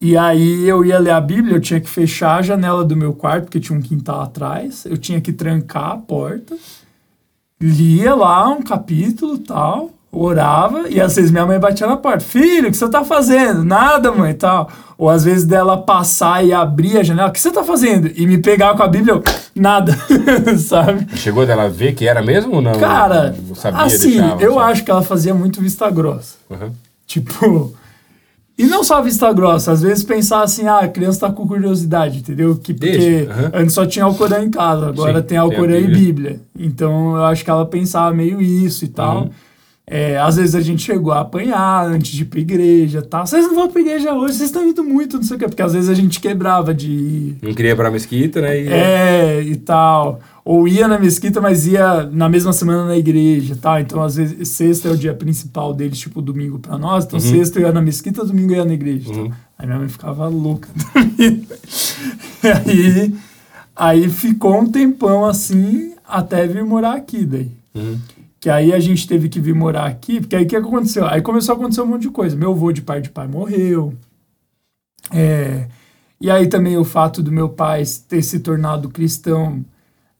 [0.00, 3.12] E aí eu ia ler a Bíblia, eu tinha que fechar a janela do meu
[3.12, 6.56] quarto, porque tinha um quintal atrás, eu tinha que trancar a porta,
[7.60, 12.68] lia lá um capítulo tal, orava, e às vezes minha mãe batia na porta, filho,
[12.68, 13.62] o que você tá fazendo?
[13.62, 14.70] Nada, mãe, tal.
[14.96, 18.10] Ou às vezes dela passar e abrir a janela, o que você tá fazendo?
[18.16, 19.22] E me pegar com a Bíblia, eu,
[19.54, 19.94] nada,
[20.58, 21.14] sabe?
[21.16, 22.72] Chegou dela ver que era mesmo ou não?
[22.78, 24.72] Cara, não sabia, assim, deixava, eu sabe?
[24.72, 26.36] acho que ela fazia muito vista grossa.
[26.48, 26.72] Uhum.
[27.06, 27.74] Tipo,
[28.60, 32.18] e não só vista grossa, às vezes pensar assim, ah, a criança tá com curiosidade,
[32.18, 32.56] entendeu?
[32.56, 36.40] Que, porque antes só tinha Alcorão em casa, agora Sim, tem Alcorão e Bíblia.
[36.58, 39.22] Então eu acho que ela pensava meio isso e tal.
[39.22, 39.30] Uhum.
[39.92, 43.26] É, às vezes a gente chegou a apanhar antes de ir pra igreja tal.
[43.26, 45.48] Vocês não vão pra igreja hoje, vocês estão indo muito, não sei o quê.
[45.48, 47.38] Porque às vezes a gente quebrava de ir.
[47.42, 48.60] Não queria ir pra mesquita, né?
[48.60, 48.68] E...
[48.68, 53.80] É, e tal ou ia na mesquita, mas ia na mesma semana na igreja, tá?
[53.80, 57.04] Então, às vezes, sexta é o dia principal deles, tipo, domingo para nós.
[57.04, 57.24] Então, uhum.
[57.24, 59.10] sexta eu ia na mesquita, domingo eu ia na igreja.
[59.10, 59.26] Uhum.
[59.26, 59.36] Então.
[59.58, 60.68] Aí minha mãe ficava louca.
[62.42, 63.14] e aí,
[63.76, 67.50] aí ficou um tempão assim, até vir morar aqui daí.
[67.74, 67.98] Uhum.
[68.40, 71.06] Que aí a gente teve que vir morar aqui, porque aí o que aconteceu?
[71.06, 72.34] Aí começou a acontecer um monte de coisa.
[72.34, 73.92] Meu avô de pai de pai morreu.
[75.12, 75.66] É,
[76.18, 79.64] e aí também o fato do meu pai ter se tornado cristão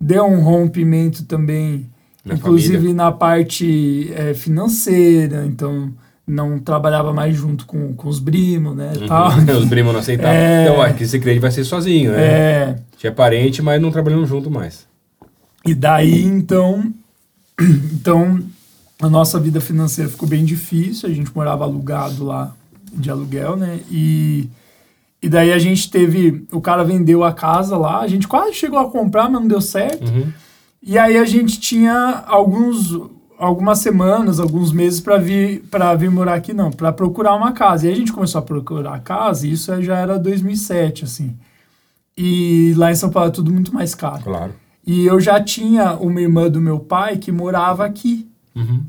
[0.00, 1.90] deu um rompimento também,
[2.24, 2.94] na inclusive família.
[2.94, 5.92] na parte é, financeira, então
[6.26, 8.92] não trabalhava mais junto com, com os primos, né?
[8.98, 9.06] Uhum.
[9.06, 9.28] Tal.
[9.58, 10.32] os primos não aceitavam.
[10.32, 10.62] É...
[10.62, 12.22] Então, aqui crê que vai ser sozinho, né?
[12.22, 12.76] É...
[12.96, 14.86] Tinha parente, mas não trabalhando junto mais.
[15.66, 16.92] E daí, então,
[17.92, 18.40] então,
[19.00, 22.54] a nossa vida financeira ficou bem difícil, a gente morava alugado lá,
[22.92, 23.80] de aluguel, né?
[23.90, 24.48] E
[25.22, 26.46] e daí a gente teve.
[26.50, 29.60] O cara vendeu a casa lá, a gente quase chegou a comprar, mas não deu
[29.60, 30.08] certo.
[30.10, 30.32] Uhum.
[30.82, 32.98] E aí a gente tinha alguns
[33.38, 37.86] algumas semanas, alguns meses para vir para vir morar aqui não, para procurar uma casa.
[37.86, 41.36] E a gente começou a procurar a casa, e isso já era 2007 assim.
[42.16, 44.22] E lá em São Paulo é tudo muito mais caro.
[44.22, 44.54] Claro.
[44.90, 48.28] E eu já tinha uma irmã do meu pai que morava aqui.
[48.56, 48.82] Uhum.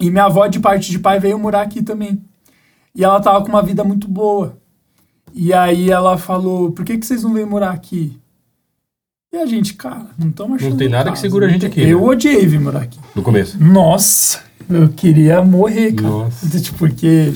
[0.00, 2.20] E minha avó de parte de pai veio morar aqui também.
[2.92, 4.58] E ela tava com uma vida muito boa.
[5.32, 8.18] E aí ela falou, por que, que vocês não vêm morar aqui?
[9.32, 10.70] E a gente, cara, não estamos achando.
[10.70, 11.14] Não tem nada casa.
[11.14, 11.82] que segura a gente aqui.
[11.82, 12.06] Eu né?
[12.06, 12.98] odiei vir morar aqui.
[13.14, 13.62] No começo?
[13.62, 16.08] Nossa, eu queria morrer, cara.
[16.08, 16.48] Nossa.
[16.60, 17.32] Tipo, porque.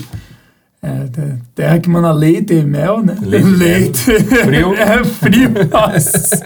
[0.85, 3.15] É, terra que manda leite e mel, né?
[3.21, 3.47] Leite.
[3.47, 4.03] leite.
[4.43, 4.73] Frio.
[4.75, 6.43] é, frio, nossa.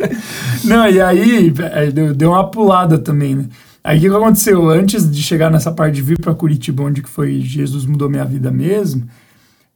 [0.63, 3.45] não, e aí é, deu, deu uma pulada também, né?
[3.83, 4.69] Aí o que aconteceu?
[4.69, 8.25] Antes de chegar nessa parte de vir para Curitiba, onde que foi Jesus mudou minha
[8.25, 9.07] vida mesmo,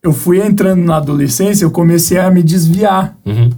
[0.03, 3.17] eu fui entrando na adolescência, eu comecei a me desviar.
[3.25, 3.49] Uhum.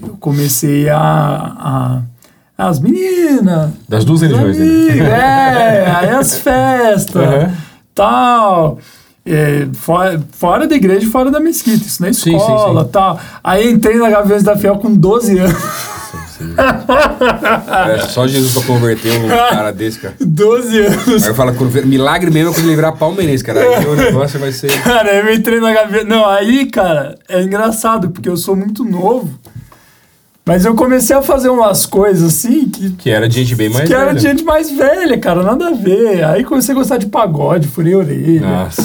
[0.00, 2.02] Eu comecei a, a
[2.56, 3.72] as meninas.
[3.88, 4.98] Das duas religiões, né?
[4.98, 7.54] É, aí as festas, uhum.
[7.94, 8.78] tal.
[9.24, 12.90] É, fora, fora da igreja e fora da mesquita, isso na escola, sim, sim, sim.
[12.90, 13.20] tal.
[13.44, 16.00] Aí entrei na Gaviões da Fiel com 12 anos.
[17.94, 20.14] é só Jesus pra converter um cara desse, cara.
[20.20, 21.22] 12 anos.
[21.22, 21.52] Aí eu falo,
[21.84, 23.60] milagre mesmo é quando ele virar palmeirense, cara.
[23.60, 24.70] Aí o negócio vai ser.
[24.82, 26.04] Cara, eu entrei na gaveta.
[26.04, 29.28] Não, aí, cara, é engraçado, porque eu sou muito novo.
[30.44, 32.90] Mas eu comecei a fazer umas coisas assim que.
[32.92, 34.02] Que era de gente bem mais que velha.
[34.02, 36.24] era de gente mais velha, cara, nada a ver.
[36.24, 38.40] Aí comecei a gostar de pagode, furei a orelha.
[38.40, 38.82] Nossa.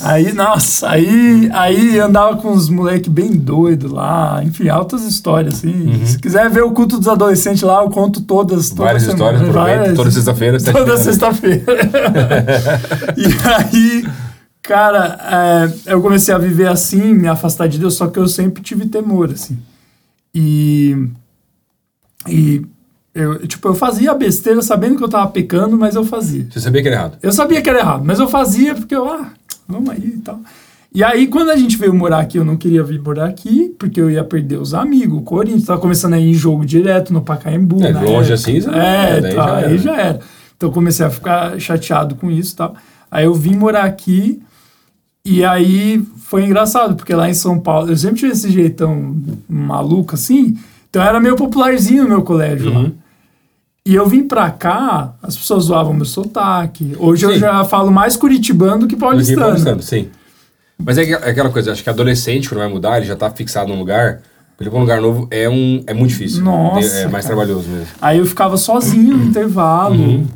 [0.00, 5.88] Aí, nossa, aí, aí andava com uns moleque bem doido lá, enfim, altas histórias, assim.
[5.88, 6.06] Uhum.
[6.06, 8.70] Se quiser ver o culto dos adolescentes lá, eu conto todas.
[8.70, 10.58] toda Várias semana, histórias, aproveita, toda sexta-feira.
[10.60, 11.64] Toda sexta-feira.
[13.16, 14.08] e aí,
[14.62, 15.18] cara,
[15.86, 18.86] é, eu comecei a viver assim, me afastar de Deus, só que eu sempre tive
[18.86, 19.58] temor, assim.
[20.34, 21.08] E.
[22.28, 22.64] E.
[23.14, 26.46] Eu, tipo, eu fazia besteira sabendo que eu tava pecando, mas eu fazia.
[26.48, 27.18] Você sabia que era errado?
[27.20, 29.32] Eu sabia que era errado, mas eu fazia porque eu, ah,
[29.68, 30.40] vamos aí e tal.
[30.94, 34.00] E aí, quando a gente veio morar aqui, eu não queria vir morar aqui, porque
[34.00, 35.18] eu ia perder os amigos.
[35.18, 37.84] O Corinthians tava começando a ir em jogo direto no Pacaembu.
[37.84, 38.34] É, na longe época.
[38.34, 40.20] assim, É, daí tá, já aí já era.
[40.56, 42.74] Então eu comecei a ficar chateado com isso e tal.
[43.10, 44.40] Aí eu vim morar aqui,
[45.24, 49.14] e aí foi engraçado, porque lá em São Paulo, eu sempre tive esse jeitão
[49.48, 50.56] maluco assim,
[50.88, 52.82] então era meio popularzinho no meu colégio Uhum.
[52.84, 52.90] lá.
[53.88, 56.94] E eu vim pra cá, as pessoas zoavam meu sotaque.
[56.98, 57.38] Hoje eu Sim.
[57.38, 59.40] já falo mais curitibano do que Do que paulistano.
[59.40, 60.08] paulistano, sim.
[60.78, 63.70] Mas é, é aquela coisa, acho que adolescente, quando vai mudar, ele já tá fixado
[63.72, 64.20] num lugar.
[64.60, 66.42] Ele pra um lugar novo é, um, é muito difícil.
[66.44, 67.36] Nossa, É mais cara.
[67.36, 67.86] trabalhoso mesmo.
[68.02, 69.94] Aí eu ficava sozinho no intervalo.
[69.94, 70.26] Uhum.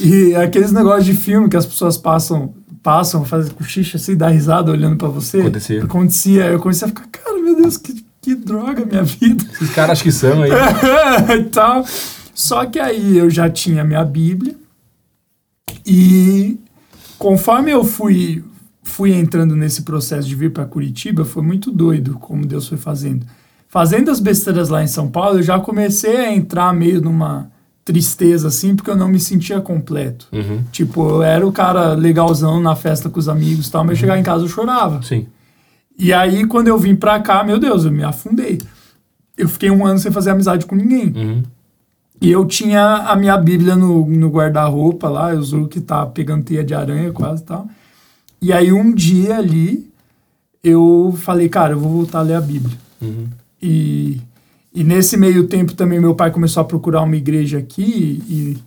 [0.00, 4.72] E aqueles negócios de filme que as pessoas passam, passam, fazem cochicha assim, dá risada
[4.72, 5.42] olhando pra você.
[5.42, 5.84] Acontecia.
[5.84, 6.44] Acontecia.
[6.46, 9.44] Eu comecei a ficar, cara, meu Deus, que, que droga minha vida.
[9.52, 10.50] Esses caras que são aí.
[11.38, 11.84] e tal.
[12.36, 14.54] Só que aí eu já tinha minha Bíblia
[15.86, 16.60] e
[17.18, 18.44] conforme eu fui
[18.82, 23.24] fui entrando nesse processo de vir para Curitiba, foi muito doido como Deus foi fazendo.
[23.68, 27.50] Fazendo as besteiras lá em São Paulo, eu já comecei a entrar meio numa
[27.82, 30.28] tristeza assim, porque eu não me sentia completo.
[30.30, 30.62] Uhum.
[30.70, 34.20] Tipo, eu era o cara legalzão na festa com os amigos tal, mas eu chegava
[34.20, 35.02] em casa eu chorava.
[35.02, 35.26] Sim.
[35.98, 38.60] E aí, quando eu vim pra cá, meu Deus, eu me afundei.
[39.38, 41.12] Eu fiquei um ano sem fazer amizade com ninguém.
[41.16, 41.42] Uhum.
[42.20, 46.44] E eu tinha a minha Bíblia no, no guarda-roupa lá, eu juro que tá pegando
[46.44, 47.68] teia de aranha quase e tal.
[48.40, 49.90] E aí, um dia ali,
[50.62, 52.76] eu falei, cara, eu vou voltar a ler a Bíblia.
[53.00, 53.26] Uhum.
[53.62, 54.20] E,
[54.74, 58.58] e nesse meio tempo também meu pai começou a procurar uma igreja aqui e,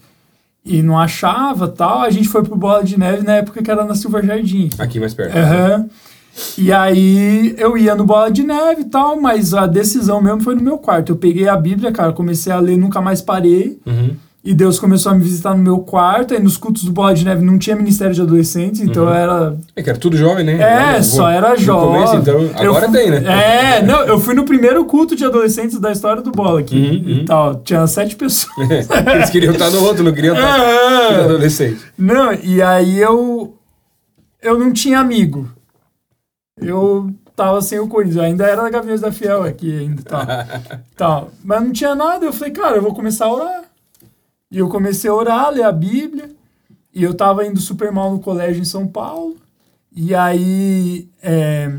[0.66, 2.02] e não achava tal.
[2.02, 4.70] A gente foi pro Bola de Neve na época que era na Silva Jardim.
[4.78, 5.38] Aqui mais perto.
[5.38, 5.90] Aham.
[6.58, 10.56] E aí eu ia no Bola de Neve e tal, mas a decisão mesmo foi
[10.56, 11.12] no meu quarto.
[11.12, 13.78] Eu peguei a Bíblia, cara, comecei a ler, nunca mais parei.
[13.86, 14.16] Uhum.
[14.42, 16.34] E Deus começou a me visitar no meu quarto.
[16.34, 19.58] Aí nos cultos do Bola de Neve não tinha ministério de adolescentes, então eu era.
[19.76, 20.54] É que era tudo jovem, né?
[20.94, 22.02] É, No- só era jovem.
[22.04, 23.24] começo, então, agora fui- tem, né?
[23.80, 26.76] É, não, eu fui no primeiro culto de adolescentes da história do Bola aqui.
[26.78, 27.26] Uhum, e uhum.
[27.26, 27.56] tal.
[27.66, 28.56] Tinha sete pessoas.
[29.14, 30.58] Eles queriam estar no outro, não queriam estar
[31.12, 31.18] É.
[31.18, 31.80] no adolescente.
[31.98, 33.56] Não, e aí eu.
[34.42, 35.50] Eu não tinha amigo.
[36.62, 38.24] Eu tava sem o Corinthians.
[38.24, 40.02] Ainda era da Gaviões da Fiel aqui ainda.
[40.04, 40.26] Tal,
[40.96, 41.32] tal.
[41.44, 42.26] Mas não tinha nada.
[42.26, 43.64] Eu falei, cara, eu vou começar a orar.
[44.52, 46.32] E eu comecei a orar, ler a Bíblia.
[46.94, 49.38] E eu tava indo super mal no colégio em São Paulo.
[49.96, 51.72] E aí, é,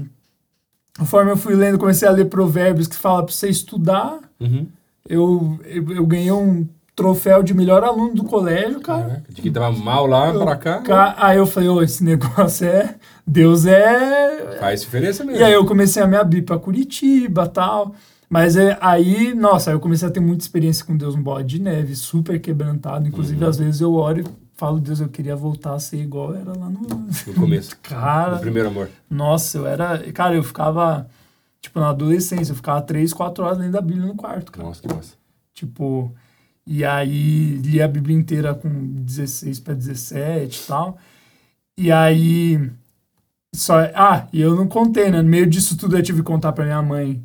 [0.98, 4.18] conforme eu fui lendo, comecei a ler provérbios que fala pra você estudar.
[4.38, 4.66] Uhum.
[5.08, 6.66] Eu, eu, eu ganhei um
[7.00, 9.02] troféu de melhor aluno do colégio, cara.
[9.02, 12.66] Caraca, de quem tava mal lá pra cá, Ca- Aí eu falei, ô, esse negócio
[12.66, 12.94] é.
[13.26, 14.56] Deus é.
[14.60, 15.40] faz diferença mesmo.
[15.40, 17.94] E aí eu comecei a me abrir pra Curitiba tal.
[18.28, 21.48] Mas é, aí, nossa, aí eu comecei a ter muita experiência com Deus no bode
[21.56, 23.08] de neve, super quebrantado.
[23.08, 23.50] Inclusive, Uhum.
[23.50, 24.24] às vezes eu oro e
[24.56, 26.80] falo, Deus, eu queria voltar a ser igual era lá no.
[26.80, 27.76] No começo.
[27.82, 28.88] Cara, No primeiro amor.
[29.10, 29.98] nossa, eu era.
[30.12, 31.06] Cara, eu ficava.
[31.60, 34.66] Tipo, na adolescência, eu ficava três, quatro horas lendo a Bíblia no quarto, cara.
[34.66, 35.14] Nossa, que massa.
[35.52, 36.14] Tipo,
[36.72, 40.96] e aí li a Bíblia inteira com 16 para 17 e tal.
[41.76, 42.70] E aí.
[43.52, 45.20] Só, ah, e eu não contei, né?
[45.20, 47.20] No meio disso tudo eu tive que contar pra minha mãe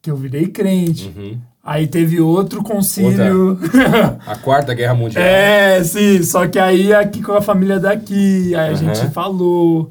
[0.00, 1.12] que eu virei crente.
[1.14, 1.38] Uhum.
[1.62, 3.58] Aí teve outro concílio.
[4.26, 5.20] A quarta guerra mundial.
[5.22, 9.90] é, sim, só que aí aqui com a família daqui, aí a gente falou.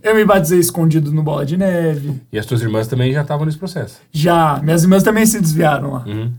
[0.00, 2.22] Eu me batizei escondido no Bola de Neve.
[2.30, 3.98] E as tuas irmãs também já estavam nesse processo.
[4.12, 6.04] Já, minhas irmãs também se desviaram lá.
[6.06, 6.30] Uhum.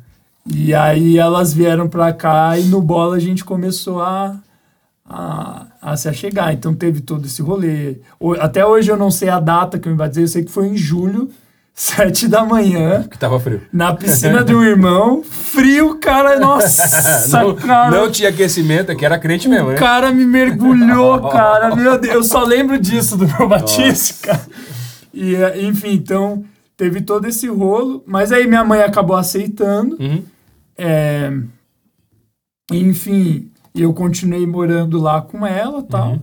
[0.54, 4.36] E aí elas vieram pra cá e no bola a gente começou a,
[5.08, 6.54] a, a se achegar.
[6.54, 7.98] Então teve todo esse rolê.
[8.20, 10.52] O- Até hoje eu não sei a data que eu me batizei, eu sei que
[10.52, 11.30] foi em julho,
[11.74, 13.62] sete da manhã, Que tava frio.
[13.72, 15.22] na piscina de um irmão.
[15.24, 17.92] Frio, cara, nossa, não, cara.
[17.96, 19.78] não tinha aquecimento, é que era crente mesmo, O né?
[19.78, 21.76] cara me mergulhou, cara.
[21.76, 24.42] Meu Deus, eu só lembro disso do meu batismo, cara.
[25.14, 25.36] E,
[25.68, 26.44] enfim, então
[26.76, 28.04] teve todo esse rolo.
[28.08, 29.98] Mas aí minha mãe acabou aceitando.
[30.00, 30.24] Uhum.
[30.78, 31.34] É,
[32.72, 36.12] enfim, eu continuei morando lá com ela tal.
[36.12, 36.20] Uhum.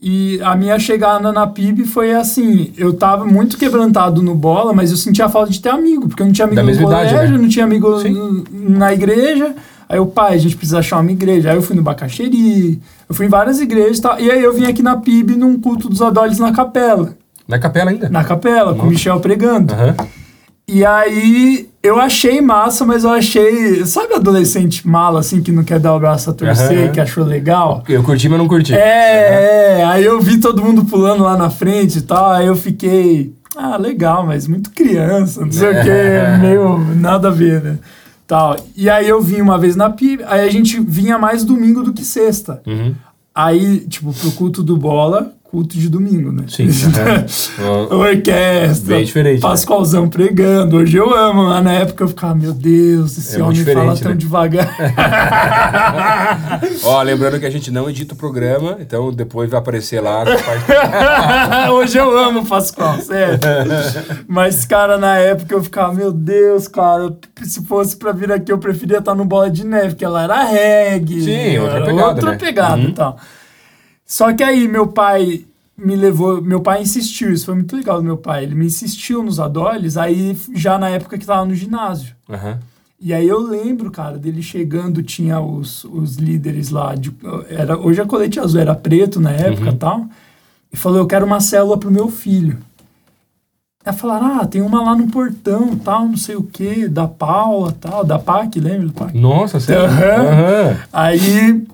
[0.00, 4.90] E a minha chegada na PIB foi assim, eu tava muito quebrantado no bola, mas
[4.90, 7.32] eu sentia falta de ter amigo, porque eu não tinha amigo da no colégio, idade,
[7.32, 7.38] né?
[7.38, 7.88] não tinha amigo
[8.52, 9.54] na igreja.
[9.88, 11.50] Aí o pai, a gente precisa achar uma igreja.
[11.50, 14.20] Aí eu fui no Bacaxeri, eu fui em várias igrejas e tal.
[14.20, 17.16] E aí eu vim aqui na PIB num culto dos adolescentes na capela.
[17.46, 18.08] Na capela ainda?
[18.08, 18.80] Na capela, Nossa.
[18.80, 19.72] com o Michel pregando.
[19.72, 20.25] Uhum.
[20.68, 23.86] E aí eu achei massa, mas eu achei.
[23.86, 26.92] Sabe adolescente mala, assim, que não quer dar o braço a torcer, uhum.
[26.92, 27.84] que achou legal?
[27.88, 28.74] Eu curti, mas não curti.
[28.74, 28.82] É, uhum.
[28.82, 33.32] é, aí eu vi todo mundo pulando lá na frente e tal, aí eu fiquei.
[33.56, 37.78] Ah, legal, mas muito criança, não sei o que, meio nada a ver, né?
[38.26, 38.56] Tal.
[38.76, 41.92] E aí eu vim uma vez na PIB, aí a gente vinha mais domingo do
[41.92, 42.60] que sexta.
[42.66, 42.92] Uhum.
[43.32, 46.44] Aí, tipo, pro culto do bola, culto de domingo, né?
[46.48, 46.68] Sim.
[46.68, 47.96] Uhum.
[47.98, 48.94] Orquestra.
[48.94, 49.36] Bem diferente.
[49.36, 49.40] Né?
[49.40, 50.10] Pascoalzão né?
[50.12, 50.76] pregando.
[50.76, 51.44] Hoje eu amo.
[51.44, 54.16] Lá na época eu ficava, meu Deus, esse é homem fala tão né?
[54.18, 54.68] devagar.
[56.84, 60.24] Ó, lembrando que a gente não edita o programa, então depois vai aparecer lá.
[61.72, 63.38] Hoje eu amo o Pascoal, sério.
[64.28, 68.58] Mas, cara, na época eu ficava, meu Deus, cara, se fosse pra vir aqui eu
[68.58, 71.22] preferia estar no Bola de Neve, porque ela era reggae.
[71.22, 72.08] Sim, outra pegada.
[72.08, 72.36] Outra né?
[72.36, 72.88] pegada uhum.
[72.88, 73.16] e tal.
[74.06, 75.44] Só que aí meu pai
[75.76, 79.22] me levou, meu pai insistiu, isso foi muito legal do meu pai, ele me insistiu
[79.22, 82.14] nos adoles, aí já na época que tava no ginásio.
[82.28, 82.56] Uhum.
[82.98, 87.14] E aí eu lembro, cara, dele chegando, tinha os, os líderes lá, de,
[87.50, 89.76] era, hoje é colete azul, era preto na época e uhum.
[89.76, 90.06] tal,
[90.72, 92.56] e falou, eu quero uma célula pro meu filho.
[93.84, 97.72] Aí falaram, ah, tem uma lá no portão, tal, não sei o que, da Paula,
[97.78, 99.16] tal, da PAC, lembra do PAC?
[99.16, 99.84] Nossa, sério?
[99.84, 100.76] Uhum.
[100.92, 101.66] Aí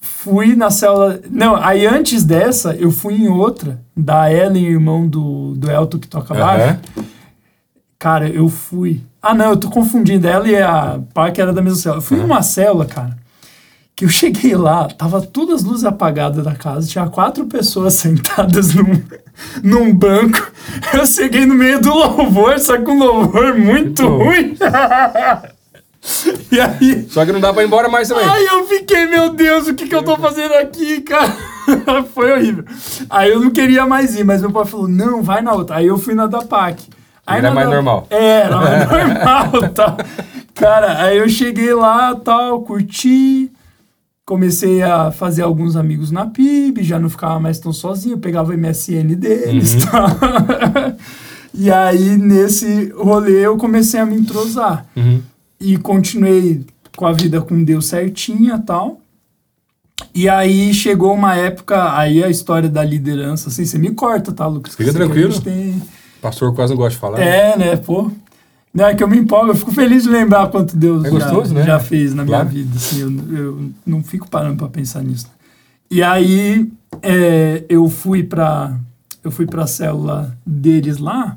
[0.00, 1.20] fui na célula.
[1.30, 6.08] Não, aí antes dessa, eu fui em outra, da Ellen, irmão do, do Elton que
[6.08, 6.78] toca baixo.
[6.96, 7.04] Uhum.
[7.98, 9.02] Cara, eu fui.
[9.20, 10.26] Ah, não, eu tô confundindo.
[10.26, 11.98] Ela e a Park era da mesma célula.
[11.98, 12.22] Eu fui uhum.
[12.24, 13.16] numa célula, cara,
[13.94, 18.74] que eu cheguei lá, tava todas as luzes apagadas da casa, tinha quatro pessoas sentadas
[18.74, 19.02] num,
[19.62, 20.50] num banco.
[20.94, 24.56] Eu cheguei no meio do louvor, só com um louvor muito ruim.
[26.50, 27.06] E aí.
[27.08, 28.28] Só que não dá pra ir embora mais também.
[28.28, 31.36] Aí eu fiquei, meu Deus, o que, que eu tô fazendo aqui, cara?
[32.14, 32.64] Foi horrível.
[33.08, 35.76] Aí eu não queria mais ir, mas meu pai falou: não, vai na outra.
[35.76, 36.88] Aí eu fui na da PAC.
[37.26, 37.74] Aí era mais da...
[37.74, 38.06] normal.
[38.10, 39.96] É, era mais normal tal.
[40.54, 43.52] Cara, aí eu cheguei lá, tal, curti.
[44.24, 48.56] Comecei a fazer alguns amigos na PIB, já não ficava mais tão sozinho, pegava o
[48.56, 49.80] MSN deles uhum.
[49.80, 50.06] tal.
[51.52, 54.86] e aí, nesse rolê, eu comecei a me entrosar.
[54.96, 55.20] Uhum
[55.60, 56.64] e continuei
[56.96, 59.00] com a vida com Deus certinha tal.
[60.14, 64.46] E aí chegou uma época, aí a história da liderança, assim, você me corta, tá,
[64.46, 64.74] Lucas?
[64.74, 65.38] Fica tranquilo.
[65.40, 65.80] Tem...
[66.22, 67.20] Pastor quase não gosta de falar.
[67.20, 68.10] É, né, pô.
[68.72, 71.52] Não, é que eu me empolgo, eu fico feliz de lembrar quanto Deus é gostoso,
[71.52, 71.66] já, né?
[71.66, 72.48] já fez na claro.
[72.48, 75.26] minha vida, assim, eu, eu não fico parando para pensar nisso.
[75.90, 76.70] E aí
[77.02, 78.78] é, eu fui para
[79.24, 81.36] eu fui para a célula deles lá,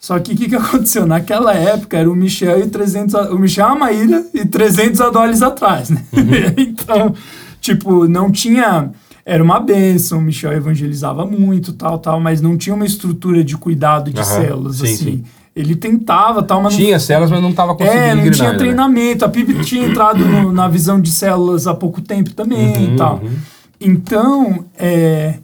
[0.00, 1.06] só que o que, que aconteceu?
[1.06, 5.90] Naquela época era o Michel e 300, o Michel a Maíra e 300 dólares atrás,
[5.90, 6.02] né?
[6.10, 6.22] Uhum.
[6.56, 7.14] então,
[7.60, 8.90] tipo, não tinha
[9.26, 13.58] era uma benção, o Michel evangelizava muito, tal, tal, mas não tinha uma estrutura de
[13.58, 14.96] cuidado de uhum, células, sim, assim.
[14.96, 15.24] Sim.
[15.54, 17.00] Ele tentava, tal, mas Tinha não...
[17.00, 18.58] células, mas não estava conseguindo É, não tinha né?
[18.58, 19.24] treinamento.
[19.24, 19.26] Né?
[19.26, 22.96] A PIB tinha entrado no, na visão de células há pouco tempo também uhum, e
[22.96, 23.20] tal.
[23.22, 23.36] Uhum.
[23.80, 25.34] Então, é,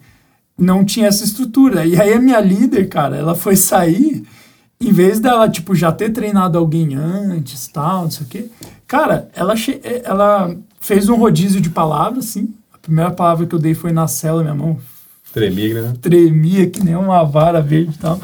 [0.57, 1.85] não tinha essa estrutura.
[1.85, 4.23] E aí a minha líder, cara, ela foi sair
[4.79, 8.45] em vez dela, tipo, já ter treinado alguém antes, tal, não sei o quê,
[8.85, 12.53] cara, ela, eh, ela fez um rodízio de palavras, assim.
[12.73, 14.77] A primeira palavra que eu dei foi na cela, minha mão.
[15.33, 15.93] Tremia, né?
[16.01, 18.19] Tremia que nem uma vara verde e tal.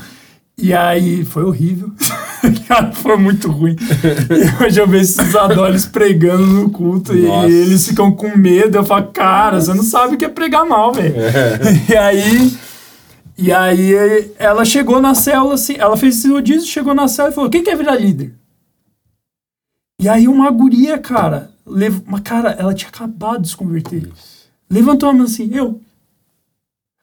[0.58, 1.92] E aí foi horrível.
[2.68, 3.76] Cara, foi muito ruim.
[3.80, 7.50] E hoje eu vejo esses adolescentes pregando no culto Nossa.
[7.50, 8.78] e eles ficam com medo.
[8.78, 11.16] Eu falo, cara, você não sabe o que é pregar mal, velho.
[11.18, 11.60] É.
[11.90, 12.54] E aí
[13.38, 17.36] e aí ela chegou na célula, assim, ela fez esse rodízio, chegou na célula e
[17.36, 18.34] falou: quem quer virar líder?
[20.00, 22.02] E aí uma guria, cara, lev...
[22.06, 24.10] uma cara, ela tinha acabado de se converter.
[24.70, 25.80] Levantou a mão assim, eu.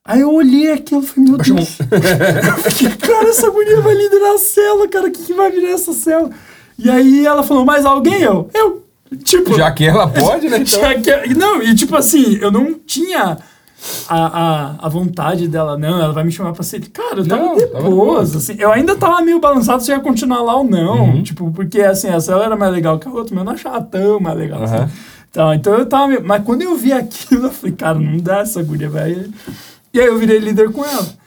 [0.05, 1.79] Aí eu olhei aquilo e falei, meu Deus.
[1.87, 5.71] eu fiquei, cara, essa guria vai liderar a célula, cara, o que, que vai virar
[5.71, 6.31] essa célula?
[6.79, 8.23] E aí ela falou, mais alguém?
[8.23, 8.87] Eu, eu.
[9.25, 10.59] Tipo, já que ela pode, né?
[10.63, 10.81] Então...
[10.81, 13.39] Já que, não, e tipo assim, eu não tinha
[14.09, 16.81] a, a, a vontade dela, não, ela vai me chamar pra ser.
[16.89, 18.57] Cara, eu tava não, depois, assim.
[18.59, 21.05] Eu ainda tava meio balançado se ia continuar lá ou não.
[21.05, 21.23] Uhum.
[21.23, 24.21] Tipo, porque assim, essa era mais legal que a outra, mas eu não achava tão
[24.21, 24.61] mais legal.
[24.61, 24.65] Uhum.
[24.65, 24.93] Assim.
[25.31, 26.23] Então, então eu tava meio.
[26.25, 29.33] Mas quando eu vi aquilo, eu falei, cara, não dá essa guria, velho.
[29.93, 31.20] E aí eu virei líder com ela.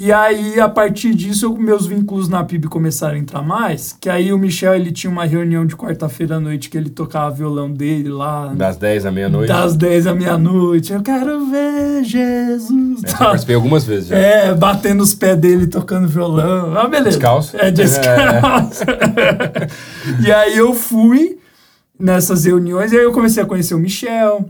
[0.00, 3.94] E aí, a partir disso, eu, meus vínculos na PIB começaram a entrar mais.
[4.00, 7.34] Que aí o Michel, ele tinha uma reunião de quarta-feira à noite que ele tocava
[7.34, 8.46] violão dele lá.
[8.46, 9.48] Das 10 à meia-noite.
[9.48, 10.90] Das 10 à meia-noite.
[10.90, 13.04] Eu quero ver Jesus.
[13.04, 14.16] É, eu participei algumas vezes já.
[14.16, 16.74] É, batendo os pés dele, tocando violão.
[16.78, 17.18] Ah, beleza.
[17.18, 17.54] Descalço?
[17.58, 18.84] É, descalço.
[18.84, 19.66] É.
[20.26, 21.38] e aí eu fui
[21.98, 24.48] nessas reuniões, e aí eu comecei a conhecer o Michel.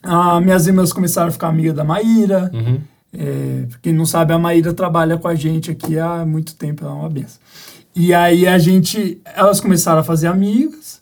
[0.00, 2.52] Ah, minhas irmãs começaram a ficar amigas da Maíra.
[2.54, 2.93] Uhum.
[3.16, 6.94] É, quem não sabe, a Maíra trabalha com a gente aqui há muito tempo, ela
[6.94, 7.40] é uma benção.
[7.94, 11.00] E aí a gente, elas começaram a fazer amigas,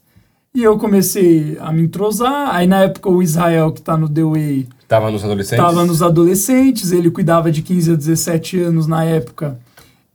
[0.55, 2.55] e eu comecei a me entrosar.
[2.55, 4.69] Aí na época o Israel, que tá no The Way...
[4.87, 5.65] Tava nos adolescentes?
[5.65, 9.59] Tava nos adolescentes, ele cuidava de 15 a 17 anos na época.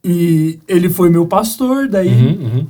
[0.04, 2.10] E ele foi meu pastor, daí...
[2.10, 2.68] Uhum, uhum.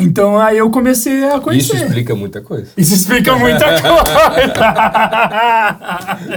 [0.00, 1.74] Então aí eu comecei a conhecer.
[1.74, 2.70] Isso explica muita coisa.
[2.76, 4.04] Isso explica muita coisa.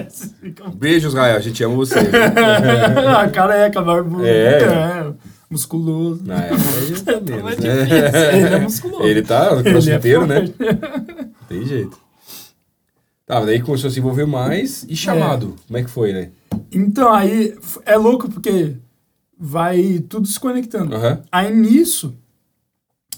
[0.07, 1.37] Explica Beijo, Israel.
[1.37, 1.99] A gente ama você.
[1.99, 4.25] a careca, barbudo.
[4.25, 4.63] É.
[4.63, 5.13] é.
[5.49, 6.23] Musculoso.
[6.25, 8.11] Na época, ele é menos, difícil.
[8.11, 8.37] né?
[8.37, 9.03] Ele é musculoso.
[9.03, 10.49] Ele tá no Ele é crossfiteiro, né?
[11.47, 11.97] Tem jeito.
[13.25, 15.55] Tá, daí começou a se envolver mais e chamado.
[15.67, 16.29] Como é que foi, né?
[16.71, 18.73] Então, aí é louco porque
[19.39, 20.95] vai tudo se conectando.
[20.95, 21.21] Aham.
[21.31, 22.15] Aí nisso,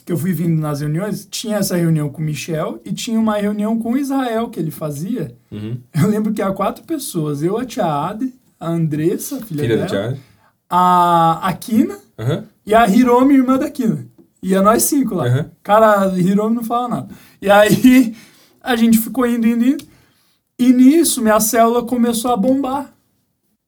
[0.06, 3.38] que eu fui vindo nas reuniões, tinha essa reunião com o Michel e tinha uma
[3.38, 5.36] reunião com o Israel que ele fazia.
[5.52, 5.78] Uhum.
[5.94, 9.89] Eu lembro que há quatro pessoas, eu, a tia Ade, a Andressa, filha, Filha dela,
[9.89, 10.18] Thiago.
[10.70, 12.44] a, a Kina Aham.
[12.65, 14.06] e a Hiromi, irmã da Kina.
[14.44, 15.26] Ia nós cinco lá.
[15.26, 15.46] Uhum.
[15.63, 17.08] Cara, a Hiromi não fala nada.
[17.41, 18.15] E aí
[18.62, 19.86] a gente ficou indo, indo, indo.
[20.58, 22.94] E nisso minha célula começou a bombar.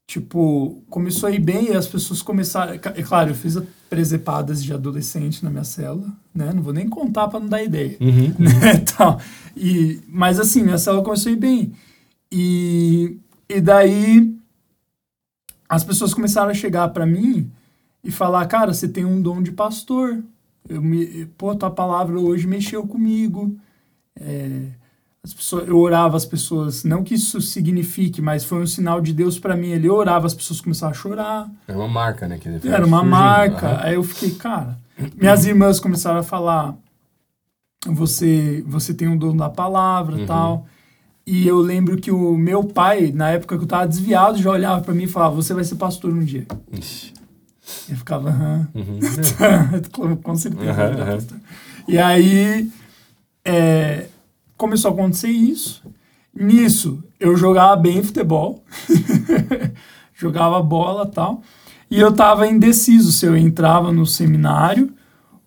[0.08, 2.74] Tipo, começou a ir bem e as pessoas começaram.
[2.74, 6.54] É claro, eu fiz presepadas de adolescente na minha célula, né?
[6.54, 7.98] Não vou nem contar para não dar ideia.
[8.00, 8.34] Uhum.
[8.40, 8.78] né?
[8.98, 9.20] Tal.
[9.56, 11.74] E, mas assim, minha célula começou a ir bem.
[12.32, 13.18] E,
[13.50, 14.34] e daí
[15.68, 17.52] as pessoas começaram a chegar para mim
[18.02, 20.24] e falar, cara, você tem um dom de pastor.
[20.70, 23.58] Eu me, pô, tua palavra hoje mexeu comigo.
[24.18, 24.68] É,
[25.34, 29.38] pessoas, eu orava as pessoas, não que isso signifique, mas foi um sinal de Deus
[29.40, 29.70] para mim.
[29.70, 31.50] Ele orava, as pessoas começaram a chorar.
[31.68, 32.38] Era uma marca, né?
[32.38, 33.10] Que ele Era uma surgindo.
[33.12, 33.68] marca.
[33.68, 33.80] Aham.
[33.84, 34.78] Aí eu fiquei, cara.
[35.16, 36.76] Minhas irmãs começaram a falar:
[37.86, 40.26] você, você tem um dom da palavra Uhum.
[40.26, 40.66] tal.
[41.26, 44.82] E eu lembro que o meu pai, na época que eu tava desviado, já olhava
[44.82, 46.46] para mim e falava: Você vai ser pastor um dia.
[46.72, 47.14] Ixi.
[47.90, 48.68] Eu ficava, aham.
[48.74, 49.00] Uhum.
[50.24, 50.74] Com certeza.
[50.74, 51.38] Pastor.
[51.88, 52.70] E aí
[53.44, 54.08] é,
[54.58, 55.84] começou a acontecer isso.
[56.36, 58.64] Nisso, eu jogava bem futebol,
[60.16, 61.42] jogava bola e tal.
[61.90, 64.92] E eu tava indeciso se eu entrava no seminário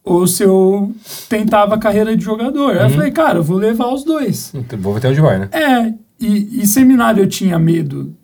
[0.02, 0.92] ou se eu
[1.28, 2.70] tentava a carreira de jogador.
[2.72, 2.90] Aí eu Uhum.
[2.90, 4.52] falei, cara, eu vou levar os dois.
[4.78, 5.48] Vou até onde vai, né?
[5.52, 8.14] É, e, e seminário eu tinha medo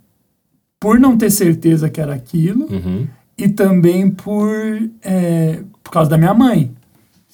[0.81, 3.07] por não ter certeza que era aquilo Uhum.
[3.37, 4.51] e também por,
[5.03, 6.75] é, por causa da minha mãe.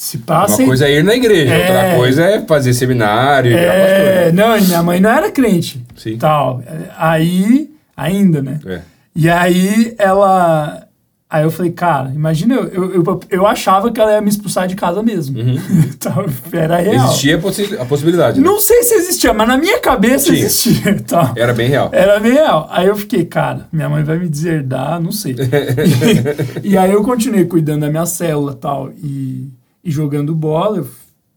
[0.02, 0.64] Se Uma passa.
[0.64, 1.96] coisa é ir na igreja, outra É.
[1.96, 3.54] coisa é fazer seminário e.
[3.54, 5.80] É, não, e minha mãe não era crente.
[5.94, 6.16] Sim.
[6.18, 6.60] Tal.
[6.98, 8.58] Aí, ainda, né?
[8.66, 8.80] É.
[9.14, 10.88] E aí ela.
[11.30, 14.66] Aí eu falei, cara, imagina, eu, eu, eu, eu achava que ela ia me expulsar
[14.66, 15.38] de casa mesmo.
[16.00, 16.94] Tal, Era real.
[16.96, 17.04] Uhum.
[17.08, 18.44] Existia a, possi- a possibilidade, né?
[18.46, 20.36] Não sei se existia, mas na minha cabeça Tinha.
[20.44, 21.00] existia.
[21.06, 21.32] Tal.
[21.36, 21.88] Era bem real.
[21.92, 22.68] Era bem real.
[22.72, 25.36] Aí eu fiquei, cara, minha mãe vai me deserdar, não sei.
[26.62, 29.48] e aí eu continuei cuidando da minha célula tal, e,
[29.84, 30.78] e jogando bola.
[30.78, 30.88] Eu-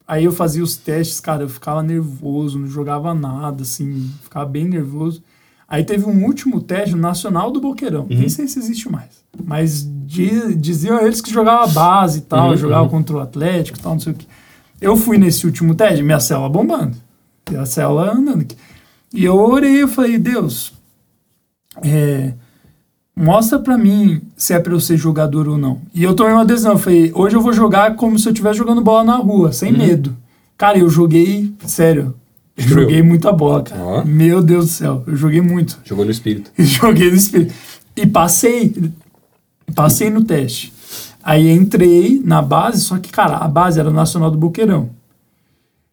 [0.07, 4.65] aí eu fazia os testes, cara, eu ficava nervoso, não jogava nada, assim, ficava bem
[4.65, 5.21] nervoso.
[5.67, 8.05] Aí teve um último teste Nacional do Boqueirão.
[8.07, 9.09] Nem sei se existe mais.
[9.43, 12.89] Mas di- diziam eles que jogava base e tal, Uhum, jogava uhum.
[12.89, 14.27] contra o Atlético e tal, não sei o que.
[14.79, 16.95] Eu fui nesse último teste, minha célula bombando.
[17.51, 18.41] E a célula andando.
[18.41, 18.55] aqui.
[19.13, 20.71] E eu orei, eu falei, Deus,
[21.83, 22.33] é,
[23.15, 25.79] mostra pra mim se é pra eu ser jogador ou não.
[25.93, 28.57] E eu tomei uma decisão, eu falei, hoje eu vou jogar como se eu estivesse
[28.57, 30.15] jogando bola na rua, sem medo.
[30.57, 32.13] Cara, eu joguei, sério,
[32.57, 33.81] eu joguei muita bola, cara.
[33.81, 34.05] Ó.
[34.05, 35.79] Meu Deus do céu, eu joguei muito.
[35.85, 36.51] Jogou no espírito.
[36.59, 37.53] joguei no espírito.
[37.95, 38.73] E passei,
[39.73, 40.73] passei no teste.
[41.23, 44.89] Aí entrei na base, só que, cara, a base era o Nacional do Boqueirão.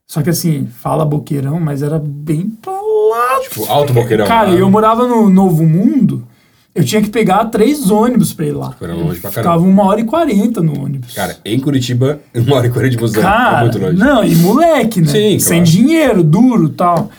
[0.06, 3.40] Só que assim, fala Boqueirão, mas era bem pra lá.
[3.40, 4.26] Tipo, alto boqueirão.
[4.26, 4.60] Cara, né?
[4.60, 6.26] eu morava no Novo Mundo,
[6.74, 8.74] eu tinha que pegar três ônibus pra ir lá.
[8.80, 9.68] Era longe pra Ficava caramba.
[9.68, 11.12] uma hora e quarenta no ônibus.
[11.14, 13.20] Cara, em Curitiba, uma hora e quarenta de busão.
[13.20, 13.96] é Cara, muito longe.
[13.98, 15.06] não, e moleque, né?
[15.08, 15.70] Sim, Sem claro.
[15.70, 17.10] dinheiro, duro tal.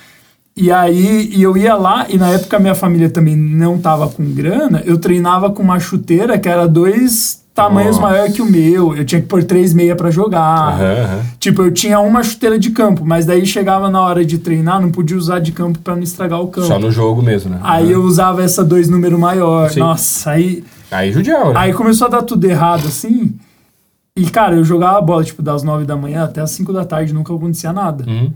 [0.55, 4.23] E aí, e eu ia lá, e na época minha família também não tava com
[4.33, 8.09] grana, eu treinava com uma chuteira que era dois tamanhos Nossa.
[8.09, 8.95] maior que o meu.
[8.95, 10.73] Eu tinha que pôr três meia pra jogar.
[10.73, 11.21] Aham, aham.
[11.39, 14.89] Tipo, eu tinha uma chuteira de campo, mas daí chegava na hora de treinar, não
[14.89, 16.67] podia usar de campo pra não estragar o campo.
[16.67, 17.59] Só no jogo mesmo, né?
[17.61, 19.69] Aí eu usava essa dois número maior.
[19.69, 19.79] Sim.
[19.79, 20.63] Nossa, aí.
[20.91, 21.59] Aí judiava, né?
[21.59, 23.33] Aí começou a dar tudo errado, assim.
[24.15, 27.13] E, cara, eu jogava bola, tipo, das nove da manhã até as cinco da tarde,
[27.13, 28.05] nunca acontecia nada.
[28.07, 28.31] Uhum.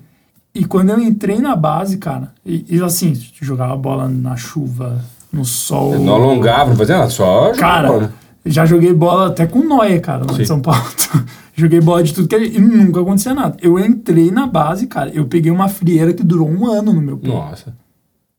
[0.53, 5.45] E quando eu entrei na base, cara, e, e assim, jogava bola na chuva, no
[5.45, 5.99] sol.
[5.99, 8.13] Não alongava, não fazia nada, só Cara, jogava, né?
[8.49, 10.41] Já joguei bola até com Noia, cara, lá Sim.
[10.41, 10.81] em São Paulo.
[11.55, 13.57] joguei bola de tudo que e nunca acontecia nada.
[13.61, 17.17] Eu entrei na base, cara, eu peguei uma frieira que durou um ano no meu
[17.17, 17.27] pé.
[17.29, 17.75] Nossa.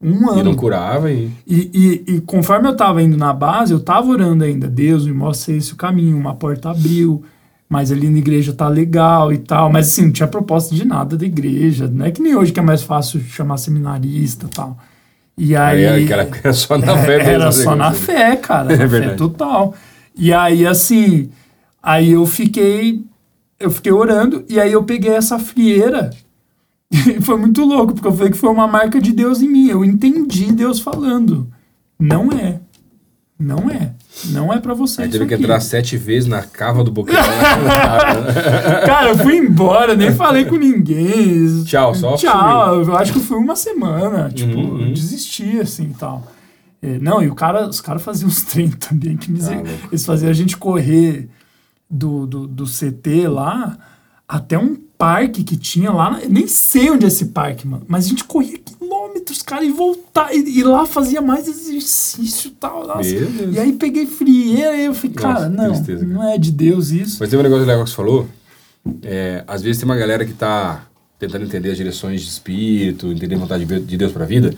[0.01, 0.55] Um E não ano.
[0.57, 1.29] curava e.
[1.47, 1.71] E,
[2.07, 4.69] e, e conforme eu tava indo na base, eu tava orando ainda.
[4.69, 7.25] Deus me mostra esse o caminho, uma porta abriu,
[7.69, 9.71] mas ali na igreja tá legal e tal.
[9.73, 11.89] Mas assim, não tinha proposta de nada da igreja.
[11.93, 14.79] Não é que nem hoje que é mais fácil chamar seminarista e tal.
[15.37, 16.05] E aí.
[16.05, 17.31] Aquela época era só na É, fé mesmo.
[17.33, 18.67] Era esse só na fé, cara.
[18.75, 19.17] É na fé verdade.
[19.19, 19.75] total.
[20.19, 21.31] E aí, assim,
[21.83, 23.05] aí eu fiquei.
[23.59, 26.11] Eu fiquei orando, e aí eu peguei essa frieira.
[26.91, 29.69] E foi muito louco, porque eu falei que foi uma marca de Deus em mim.
[29.69, 31.47] Eu entendi Deus falando.
[31.99, 32.61] Não é.
[33.39, 33.93] Não é.
[34.31, 35.03] Não é pra você.
[35.03, 35.43] Aí teve que aqui.
[35.43, 37.23] entrar sete vezes na cava do boqueirão.
[38.87, 41.63] Cara, eu fui embora, nem falei com ninguém.
[41.65, 42.83] Tchau, só Tchau.
[42.83, 44.31] Eu acho que fui uma semana.
[44.31, 46.27] Tipo, Uhum, eu desisti, assim e tal.
[46.81, 49.17] É, não, e o cara, os caras faziam uns treinos também.
[49.17, 49.63] Que miser...
[49.65, 49.89] Ah.
[49.91, 51.29] Eles faziam a gente correr
[51.91, 53.77] do, do, do CT lá
[54.29, 56.21] até um parque que tinha lá.
[56.29, 57.85] Nem sei onde é esse parque, mano.
[57.89, 60.35] Mas a gente corria quilômetros, cara, e voltar.
[60.35, 62.87] E, e lá fazia mais exercício e tal.
[62.87, 63.09] nossa.
[63.09, 63.57] Meu Deus.
[63.57, 66.13] E aí peguei frieira e eu falei, Nossa, cara, não, tristeza, cara.
[66.13, 67.17] não é de Deus isso.
[67.21, 68.29] Mas tem um negócio legal que você falou.
[69.03, 70.88] É, às vezes tem uma galera que tá
[71.19, 74.53] tentando entender as direções de espírito, entender a vontade de Deus- de Deus pra vida.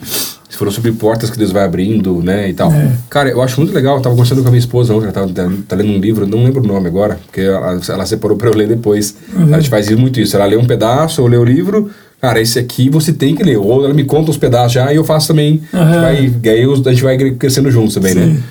[0.50, 2.70] Falou sobre portas que Deus vai abrindo, né, e tal.
[2.70, 2.92] É.
[3.08, 3.96] Cara, eu acho muito legal.
[3.96, 6.26] Eu tava conversando com a minha esposa ontem, ela tava tá, tá lendo um livro,
[6.26, 9.16] não lembro o nome agora, porque ela, ela separou pra eu ler depois.
[9.34, 10.36] A gente faz muito isso.
[10.36, 11.90] Ela lê um pedaço, eu leio o livro.
[12.20, 13.56] Cara, esse aqui você tem que ler.
[13.56, 15.62] Ou ela me conta os pedaços já e eu faço também.
[15.72, 18.26] A gente vai, e aí a gente vai crescendo juntos também, né?
[18.34, 18.42] Sim.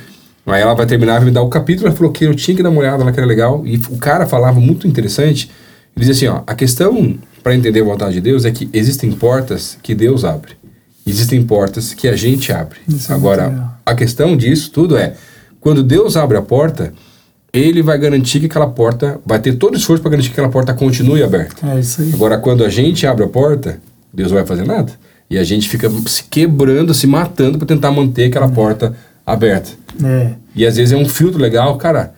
[0.48, 2.64] Aí ela vai terminar, vai me dar o capítulo, ela falou que eu tinha que
[2.64, 3.62] dar uma olhada lá, que era legal.
[3.68, 5.52] E o cara falava muito interessante.
[5.96, 7.16] Ele dizia assim, ó, a questão
[7.50, 10.52] para entender a vontade de Deus é que existem portas que Deus abre.
[11.04, 12.78] Existem portas que a gente abre.
[12.88, 13.78] Isso é Agora, legal.
[13.84, 15.16] a questão disso tudo é,
[15.60, 16.94] quando Deus abre a porta,
[17.52, 20.52] ele vai garantir que aquela porta, vai ter todo o esforço para garantir que aquela
[20.52, 21.68] porta continue aberta.
[21.68, 22.14] É isso aí.
[22.14, 23.80] Agora, quando a gente abre a porta,
[24.14, 24.92] Deus não vai fazer nada.
[25.28, 28.96] E a gente fica se quebrando, se matando para tentar manter aquela porta
[29.26, 29.72] aberta.
[30.04, 30.34] É.
[30.56, 32.14] E às vezes é um filtro legal, cara,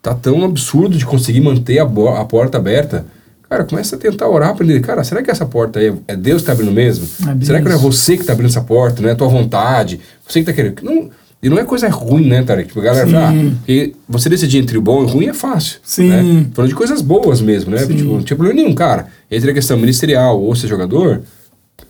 [0.00, 3.04] tá tão absurdo de conseguir manter a, a porta aberta.
[3.48, 4.80] Cara, começa a tentar orar para ele.
[4.80, 7.06] Cara, será que essa porta aí é Deus que tá abrindo mesmo?
[7.40, 9.28] É será que não é você que tá abrindo essa porta, não é a tua
[9.28, 10.00] vontade?
[10.26, 10.82] Você que tá querendo.
[10.82, 11.08] Não,
[11.42, 12.68] e não é coisa ruim, né, Tarek?
[12.68, 13.12] Tipo, a galera Sim.
[13.12, 15.78] fala, ah, você decidir entre o bom e o ruim é fácil.
[15.84, 16.08] Sim.
[16.08, 16.46] Né?
[16.52, 17.78] Falando de coisas boas mesmo, né?
[17.78, 17.94] Sim.
[17.94, 19.06] Tipo, não tinha problema nenhum, cara.
[19.30, 21.22] Entre a questão ministerial ou ser jogador,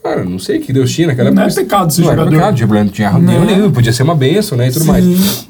[0.03, 1.63] cara, não sei o que Deus tinha naquela Não é época.
[1.63, 2.31] pecado ser não jogador.
[2.31, 3.45] Não é pecado, não tinha Não.
[3.47, 5.49] nenhum, podia ser uma bênção, né, e tudo mais.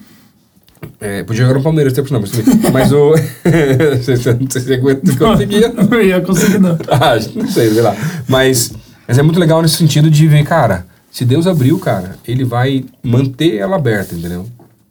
[1.07, 2.33] É, podia jogar no Palmeiras, tempo não, mas,
[2.73, 3.15] mas o.
[3.15, 4.27] não sei se
[4.69, 5.69] não aguenta conseguia.
[5.69, 6.77] Não ia conseguir, não.
[6.91, 7.95] Ah, não sei, sei lá.
[8.27, 8.73] Mas,
[9.07, 12.85] mas é muito legal nesse sentido de ver, cara, se Deus abriu, cara, ele vai
[13.05, 14.49] manter ela aberta, entendeu?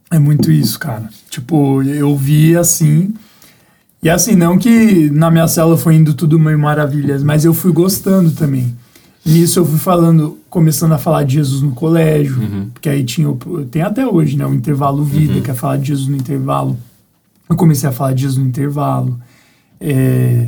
[0.10, 1.10] É muito isso, cara.
[1.30, 3.14] Tipo, eu vi assim.
[4.02, 7.74] E assim, não que na minha célula foi indo tudo meio maravilhas, mas eu fui
[7.74, 8.74] gostando também.
[9.26, 13.28] Nisso eu fui falando, começando a falar de Jesus no colégio, porque aí tinha,
[13.70, 16.78] tem até hoje, né, o intervalo vida, que é falar de Jesus no intervalo.
[17.50, 19.20] Eu comecei a falar de Jesus no intervalo.
[19.82, 20.48] é,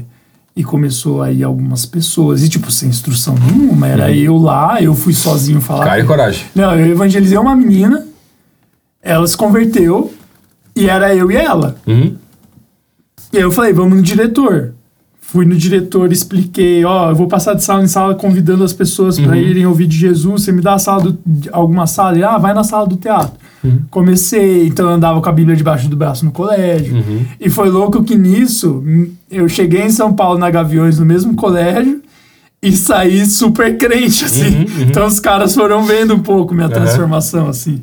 [0.56, 5.14] e começou aí algumas pessoas, e tipo, sem instrução nenhuma, era eu lá, eu fui
[5.14, 5.84] sozinho falar.
[5.84, 6.46] Cara e coragem.
[6.56, 8.08] Não, eu evangelizei uma menina,
[9.02, 10.14] ela se converteu
[10.74, 11.76] e era eu e ela.
[11.86, 12.16] Uhum.
[13.34, 14.74] E aí eu falei, vamos no diretor.
[15.30, 19.20] Fui no diretor, expliquei, ó, eu vou passar de sala em sala convidando as pessoas
[19.20, 20.44] para irem ouvir de Jesus.
[20.44, 22.14] Você me dá a sala do, de- alguma sala?
[22.16, 23.34] Ele, ah, vai na sala do teatro.
[23.92, 27.04] Comecei, então eu andava com a Bíblia debaixo do braço no colégio.
[27.42, 31.34] E foi louco que nisso, hum, eu cheguei em São Paulo na Gaviões, no mesmo
[31.36, 32.02] colégio,
[32.64, 34.66] e saí super crente, assim.
[34.84, 37.82] Então os caras foram vendo um pouco minha transformação, assim.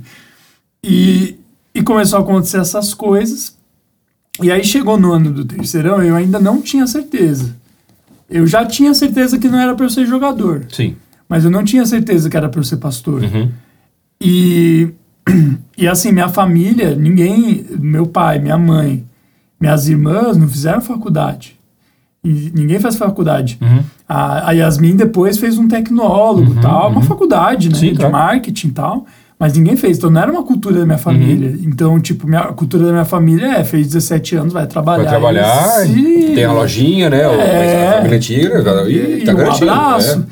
[0.83, 1.37] E,
[1.75, 3.55] e começou a acontecer essas coisas.
[4.43, 7.55] E aí chegou no ano do terceirão, eu ainda não tinha certeza.
[8.29, 10.97] Eu já tinha certeza que não era para eu ser jogador, Sim.
[11.29, 13.23] mas eu não tinha certeza que era para eu ser pastor.
[13.23, 13.51] Uhum.
[14.21, 14.89] E,
[15.79, 19.05] e assim, minha família, ninguém, meu pai, minha mãe,
[19.61, 21.59] minhas irmãs não fizeram faculdade.
[22.25, 23.59] E ninguém faz faculdade.
[23.61, 23.85] Uhum.
[24.09, 27.75] A, a Yasmin depois fez um tecnólogo tal, uma faculdade, né?
[27.75, 28.13] Sim, de claro.
[28.13, 29.07] marketing e tal.
[29.45, 29.99] Mas ninguém fez.
[29.99, 31.51] Então não era uma cultura da minha família.
[31.51, 31.65] Uhum.
[31.65, 35.03] Então, tipo, minha, a cultura da minha família é, fez 17 anos, vai trabalhar.
[35.03, 37.21] Vai trabalhar, e tem a lojinha, né?
[37.21, 37.89] É.
[37.89, 39.71] A família antiga, e, e tá um garantido.
[39.71, 40.19] abraço.
[40.21, 40.27] né?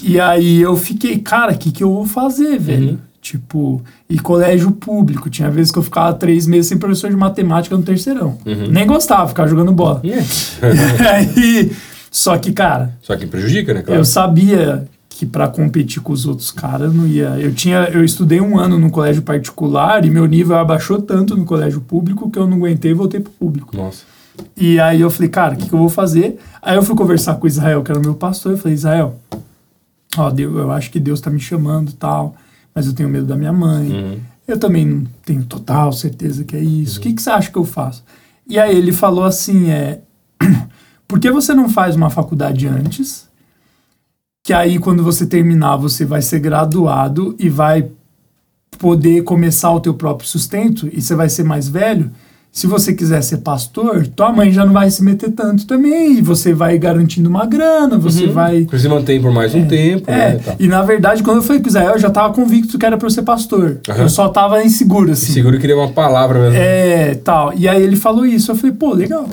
[0.00, 2.90] E aí eu fiquei, cara, o que, que eu vou fazer, velho?
[2.90, 2.98] Uhum.
[3.20, 5.28] Tipo, e colégio público.
[5.28, 8.38] Tinha vezes que eu ficava três meses sem professor de matemática no terceirão.
[8.46, 8.68] Uhum.
[8.70, 10.00] Nem gostava, ficava jogando bola.
[10.04, 10.24] Yeah.
[11.14, 11.72] Aí,
[12.12, 13.82] só que, cara, Só que prejudica, né?
[13.82, 14.00] Claro.
[14.00, 14.84] eu sabia
[15.14, 17.38] que para competir com os outros caras não ia.
[17.38, 21.44] Eu tinha, eu estudei um ano no colégio particular e meu nível abaixou tanto no
[21.44, 23.76] colégio público que eu não aguentei e voltei pro público.
[23.76, 24.04] Nossa.
[24.56, 26.38] E aí eu falei, cara, o que, que eu vou fazer?
[26.60, 29.16] Aí eu fui conversar com o Israel, que era o meu pastor, eu falei, Israel,
[30.16, 32.34] ó, Deus, eu acho que Deus tá me chamando e tal,
[32.74, 33.90] mas eu tenho medo da minha mãe.
[33.90, 34.20] Uhum.
[34.46, 36.98] Eu também não tenho total certeza que é isso.
[36.98, 38.02] O que, que você acha que eu faço?
[38.48, 40.00] E aí ele falou assim, é...
[41.06, 43.28] Por que você não faz uma faculdade antes?
[44.42, 47.88] Que aí quando você terminar, você vai ser graduado e vai
[48.78, 52.10] poder começar o teu próprio sustento e você vai ser mais velho.
[52.50, 56.18] Se você quiser ser pastor, tua mãe já não vai se meter tanto também.
[56.18, 58.62] E você vai garantindo uma grana, você vai...
[58.64, 60.38] Porque se mantém por mais um tempo, É, né?
[60.38, 60.56] Tá.
[60.58, 62.98] e na verdade, quando eu falei com o Israel, eu já tava convicto que era
[62.98, 63.80] pra eu ser pastor.
[63.88, 64.02] Aham.
[64.02, 65.32] Eu só tava inseguro, assim.
[65.32, 66.56] Seguro queria uma palavra mesmo.
[66.58, 67.54] É, tal.
[67.54, 68.50] E aí ele falou isso.
[68.50, 69.26] Eu falei, pô, legal.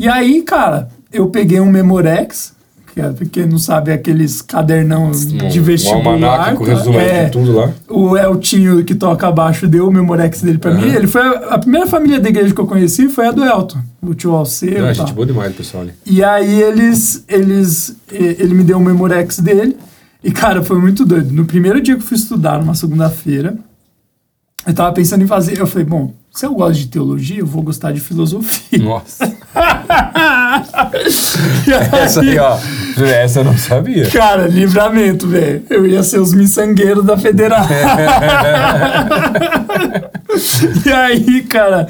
[0.00, 2.54] E aí, cara, eu peguei um Memorex,
[2.92, 6.54] que é, pra quem não sabe, aqueles cadernão de Um vestibular.
[6.54, 6.72] com tá?
[6.72, 7.72] resumo é, de tudo lá.
[7.88, 10.92] o Eltinho que toca abaixo deu o Memorex dele pra mim.
[10.92, 13.78] Ele foi a, a primeira família da igreja que eu conheci foi a do Elton,
[14.02, 14.84] o tio Alceu.
[14.86, 15.92] E é gente boa demais, pessoal ali.
[16.04, 19.76] E aí eles, eles, ele me deu o Memorex dele.
[20.22, 21.32] E cara, foi muito doido.
[21.32, 23.56] No primeiro dia que eu fui estudar, numa segunda-feira,
[24.66, 25.58] eu tava pensando em fazer.
[25.58, 28.78] Eu falei, bom, se eu gosto de teologia, eu vou gostar de filosofia.
[28.78, 29.32] Nossa.
[31.66, 32.58] E Essa aí, ó.
[33.00, 34.08] Essa eu não sabia.
[34.10, 35.62] Cara, livramento, velho.
[35.70, 37.64] Eu ia ser os miçangueiros da federal.
[40.84, 41.86] e aí, cara,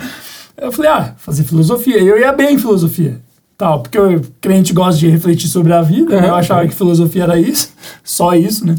[0.56, 1.98] eu falei, ah, fazer filosofia.
[1.98, 3.18] Eu ia bem em filosofia.
[3.56, 6.28] Tal, porque o crente gosta de refletir sobre a vida, né?
[6.28, 7.72] Eu achava que filosofia era isso,
[8.02, 8.74] só isso, né?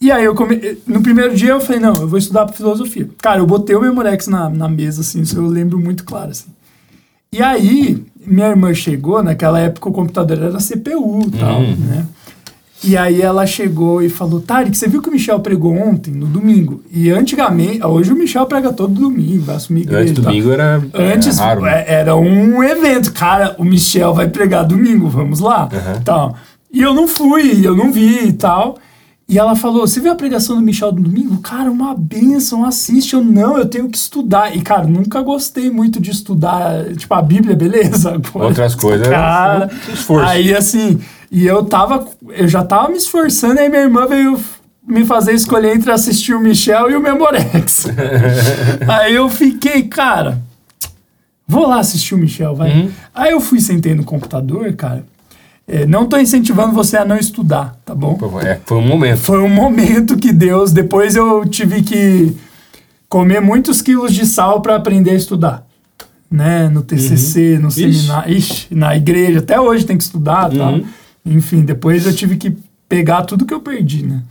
[0.00, 0.78] E aí, eu come...
[0.86, 3.08] no primeiro dia, eu falei, não, eu vou estudar pra filosofia.
[3.18, 6.50] Cara, eu botei o Memorex na, na mesa, assim, isso eu lembro muito claro, assim.
[7.32, 11.76] E aí, minha irmã chegou, naquela época o computador era CPU e tal, Hum.
[11.78, 12.06] né?
[12.84, 16.26] E aí ela chegou e falou, Tarek, você viu que o Michel pregou ontem, no
[16.26, 16.82] domingo?
[16.92, 21.38] E antigamente, hoje o Michel prega todo domingo, vai assumir igreja Antes domingo era, Antes
[21.38, 21.60] era raro.
[21.60, 21.84] né?
[21.86, 23.12] é, era um evento.
[23.12, 25.68] Cara, o Michel vai pregar domingo, vamos lá.
[25.72, 26.02] Uhum.
[26.02, 26.36] Tal.
[26.72, 28.76] E eu não fui, eu não vi e tal.
[29.32, 31.38] E ela falou: Você viu a pregação do Michel no domingo?
[31.38, 33.14] Cara, uma benção, assiste.
[33.14, 34.54] Eu não, eu tenho que estudar.
[34.54, 38.10] E, cara, nunca gostei muito de estudar, tipo, a Bíblia, beleza?
[38.14, 40.28] Agora, Outras coisas, Cara, é um esforço.
[40.28, 44.38] aí assim, e eu tava, eu já tava me esforçando, aí minha irmã veio
[44.86, 47.86] me fazer escolher entre assistir o Michel e o Memorex.
[48.86, 50.42] aí eu fiquei, cara,
[51.48, 52.70] vou lá assistir o Michel, vai.
[52.70, 52.90] Uhum.
[53.14, 55.06] Aí eu fui, sentei no computador, cara.
[55.66, 58.18] É, não tô incentivando você a não estudar, tá bom?
[58.44, 59.18] É, foi um momento.
[59.18, 62.34] Foi um momento que Deus, depois eu tive que
[63.08, 65.66] comer muitos quilos de sal para aprender a estudar.
[66.30, 66.68] Né?
[66.68, 67.92] No TCC, no Ixi.
[67.92, 70.70] seminário, ixi, na igreja, até hoje tem que estudar, tá?
[70.70, 70.84] Uhum.
[71.26, 72.56] Enfim, depois eu tive que
[72.88, 74.22] pegar tudo que eu perdi, né?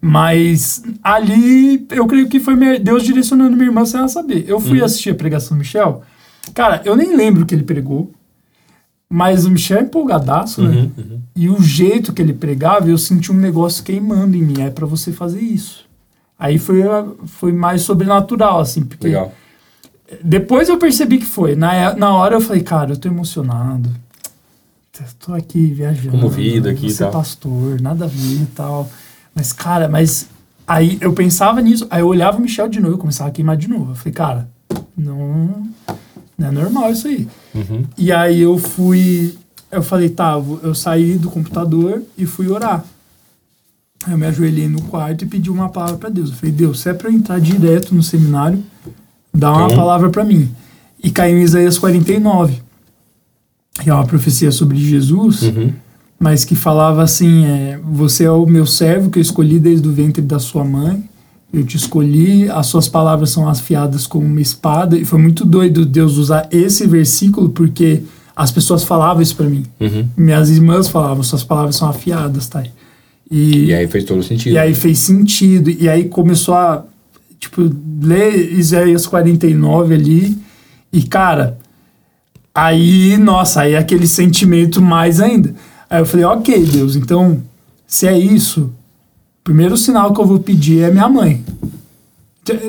[0.00, 4.44] Mas ali eu creio que foi minha- Deus direcionando minha irmã sem ela saber.
[4.46, 6.02] Eu fui assistir a pregação do Michel.
[6.54, 8.12] Cara, eu nem lembro o que ele pregou.
[9.10, 10.90] Mas o Michel é empolgadaço, né?
[11.34, 14.60] E o jeito que ele pregava, eu senti um negócio queimando em mim.
[14.60, 15.86] É pra você fazer isso.
[16.38, 16.82] Aí foi,
[17.26, 19.32] foi mais sobrenatural, assim, porque Legal.
[20.22, 21.56] depois eu percebi que foi.
[21.56, 23.90] Na, na hora eu falei, cara, eu tô emocionado.
[25.00, 26.10] Eu tô aqui viajando.
[26.10, 27.10] Comovido aqui e é tal.
[27.12, 28.90] pastor, nada a ver e tal.
[29.34, 30.28] Mas, cara, mas.
[30.66, 33.56] Aí eu pensava nisso, aí eu olhava o Michel de novo, eu começava a queimar
[33.56, 33.92] de novo.
[33.92, 34.48] Eu falei, cara,
[34.94, 35.66] não,
[36.38, 37.26] não é normal isso aí.
[37.54, 37.84] Uhum.
[37.98, 39.34] E aí eu fui.
[39.70, 40.32] Eu falei, tá,
[40.62, 42.84] eu saí do computador e fui orar.
[44.06, 46.30] Aí eu me ajoelhei no quarto e pedi uma palavra para Deus.
[46.30, 48.62] Eu falei, Deus, se é pra eu entrar direto no seminário,
[49.34, 50.48] dá uma Então- palavra para mim.
[51.02, 52.60] E caiu em Isaías 49,
[53.82, 55.72] que é uma profecia sobre Jesus, Uhum.
[56.18, 59.92] mas que falava assim: é, Você é o meu servo que eu escolhi desde o
[59.92, 61.07] ventre da sua mãe.
[61.52, 64.98] Eu te escolhi, as suas palavras são afiadas como uma espada.
[64.98, 68.02] E foi muito doido Deus usar esse versículo, porque
[68.36, 69.64] as pessoas falavam isso para mim.
[69.80, 70.06] Uhum.
[70.16, 72.62] Minhas irmãs falavam: Suas palavras são afiadas, tá?
[73.30, 74.52] E, E aí fez todo sentido.
[74.54, 75.70] e aí fez sentido.
[75.70, 76.84] E aí começou a,
[77.38, 77.70] tipo,
[78.02, 80.36] ler Isaías 49 ali.
[80.92, 81.58] E, cara,
[82.54, 85.54] aí, nossa, aí aquele sentimento mais ainda.
[85.88, 87.42] Aí eu falei, ok, Deus, então,
[87.86, 88.72] se é isso,
[89.48, 91.42] primeiro sinal que eu vou pedir é minha mãe.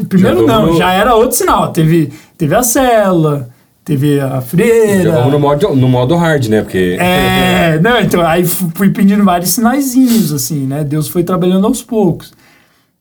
[0.07, 1.73] Primeiro Já não, no- já era outro sinal.
[1.73, 3.49] Teve, teve a cela,
[3.83, 5.03] teve a freira.
[5.11, 6.61] Já vamos no modo, no modo hard, né?
[6.61, 6.95] Porque.
[6.99, 10.83] É, não, então aí fu- fui pedindo vários sinaizinhos, assim, né?
[10.85, 12.31] Deus foi trabalhando aos poucos.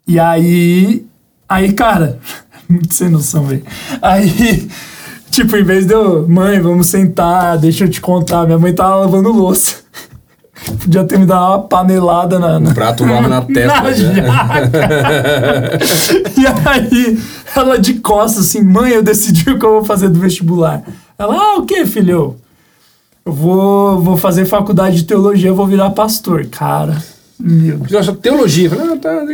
[0.06, 1.04] E aí
[1.48, 2.18] Aí, cara,
[2.68, 3.62] muito sem noção, velho.
[4.02, 4.68] Aí,
[5.30, 8.96] tipo, em vez de eu, mãe, vamos sentar, deixa eu te contar, minha mãe tava
[8.96, 9.76] lavando louça.
[10.80, 12.58] Podia ter me dado uma panelada na.
[12.58, 13.82] na o prato voava na testa.
[13.82, 13.88] na
[16.36, 17.18] e aí,
[17.56, 20.82] ela de costas, assim, mãe, eu decidi o que eu vou fazer do vestibular.
[21.18, 22.36] Ela, ah, o que, filho?
[23.24, 26.46] Eu vou, vou fazer faculdade de teologia, eu vou virar pastor.
[26.46, 26.96] Cara,
[27.38, 28.08] meu Deus.
[28.20, 28.70] Teologia.
[28.70, 29.24] Falei, ah, tá,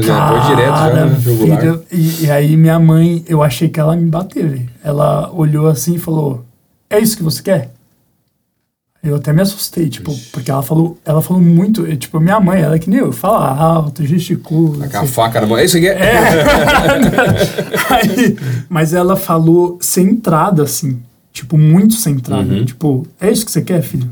[0.00, 1.60] já foi direto já no vestibular.
[1.60, 4.50] Filho, e, e, aí minha mãe, eu achei que ela me bateu.
[4.82, 6.44] Ela olhou assim e falou,
[6.88, 7.70] é isso que você quer?
[9.02, 12.74] Eu até me assustei, tipo, porque ela falou, ela falou muito, tipo, minha mãe, ela
[12.74, 14.86] é que nem eu, fala alto, gesticula.
[14.88, 15.88] Tá com a faca na mão, é isso aqui?
[15.88, 16.20] É.
[17.88, 18.36] Aí,
[18.68, 21.00] mas ela falou centrada, assim,
[21.32, 22.52] tipo, muito centrada.
[22.52, 22.64] Uhum.
[22.66, 24.10] Tipo, é isso que você quer, filho?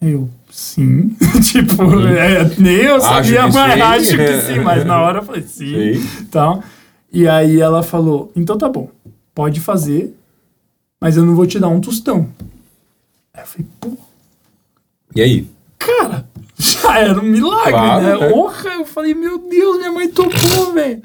[0.00, 1.14] Eu, sim.
[1.52, 2.08] tipo, uhum.
[2.08, 3.82] é, nem eu sabia, acho mas sim.
[3.82, 4.60] acho que sim.
[4.60, 5.96] Mas na hora eu falei, sim.
[6.00, 6.08] sim.
[6.22, 6.62] Então,
[7.12, 8.88] e aí ela falou, então tá bom,
[9.34, 10.16] pode fazer,
[10.98, 12.30] mas eu não vou te dar um tostão.
[13.34, 13.90] Aí eu falei, pô.
[15.14, 15.46] E aí?
[15.78, 16.26] Cara,
[16.58, 18.26] já era um milagre, claro, né?
[18.26, 18.30] É.
[18.30, 21.02] Porra, eu falei, meu Deus, minha mãe tocou, velho.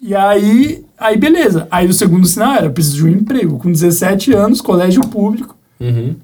[0.00, 1.66] E aí, aí beleza.
[1.70, 3.58] Aí o segundo sinal era, eu preciso de um emprego.
[3.58, 5.56] Com 17 anos, colégio público.
[5.80, 6.16] Uhum.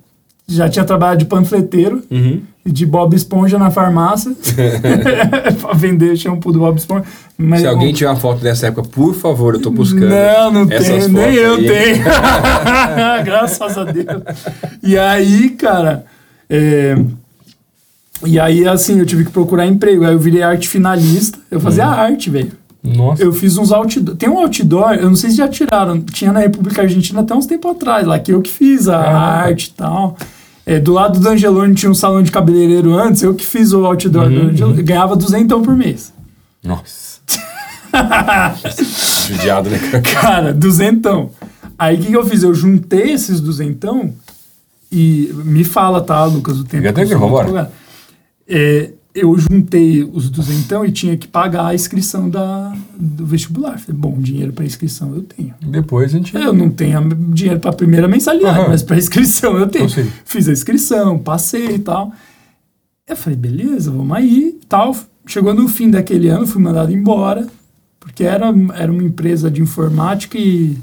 [0.47, 2.03] Já tinha trabalhado de panfleteiro.
[2.11, 2.43] Uhum.
[2.65, 4.33] De Bob Esponja na farmácia.
[5.61, 7.05] pra vender shampoo do Bob Esponja.
[7.39, 10.09] Mas, Se alguém tiver uma foto dessa época, por favor, eu tô buscando.
[10.09, 11.67] Não, não tem, nem eu aí.
[11.67, 12.05] tenho.
[13.25, 14.07] Graças a Deus.
[14.83, 16.05] E aí, cara.
[16.49, 16.97] É...
[18.27, 20.05] E aí, assim, eu tive que procurar emprego.
[20.05, 21.39] Aí eu virei arte finalista.
[21.51, 21.93] Eu fazia uhum.
[21.93, 22.53] arte, velho.
[22.83, 23.23] Nossa.
[23.23, 24.17] Eu fiz uns outdoor.
[24.17, 26.01] Tem um outdoor, eu não sei se já tiraram.
[26.01, 29.43] Tinha na República Argentina até uns tempos atrás, lá que eu que fiz a ah,
[29.43, 30.17] arte e tal.
[30.71, 33.85] É, do lado do Angelone tinha um salão de cabeleireiro antes, eu que fiz o
[33.85, 34.79] outdoor uhum, do Angelone.
[34.79, 34.85] Uhum.
[34.85, 36.12] Ganhava duzentão por mês.
[36.62, 37.18] Nossa.
[39.27, 39.81] Judiado, né?
[40.14, 41.31] Cara, duzentão.
[41.77, 42.45] Aí o que, que eu fiz?
[42.45, 44.14] Eu juntei esses duzentão
[44.93, 46.85] e me fala, tá, Lucas, o tempo.
[46.85, 47.73] Fica tranquilo, vambora.
[48.49, 53.79] É, eu juntei os duzentão e tinha que pagar a inscrição da, do vestibular.
[53.79, 55.55] Falei, bom, dinheiro para inscrição eu tenho.
[55.61, 56.35] Depois a gente.
[56.37, 59.87] Eu não tenho dinheiro para a primeira mensalidade, mas para inscrição eu tenho.
[59.87, 62.13] Então, Fiz a inscrição, passei e tal.
[63.07, 64.97] Eu falei, beleza, vamos aí tal.
[65.27, 67.47] Chegou no fim daquele ano, fui mandado embora,
[67.99, 70.79] porque era, era uma empresa de informática e,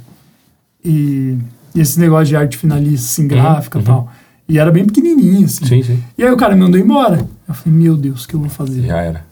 [0.83, 1.37] e,
[1.73, 3.85] e esse negócio de arte finalista, assim, gráfica e uhum.
[3.85, 4.11] tal.
[4.49, 5.65] E era bem pequenininho, assim.
[5.65, 6.03] Sim, sim.
[6.17, 7.27] E aí o cara me mandou embora.
[7.47, 8.85] Eu falei, meu Deus, o que eu vou fazer?
[8.85, 9.25] Já era.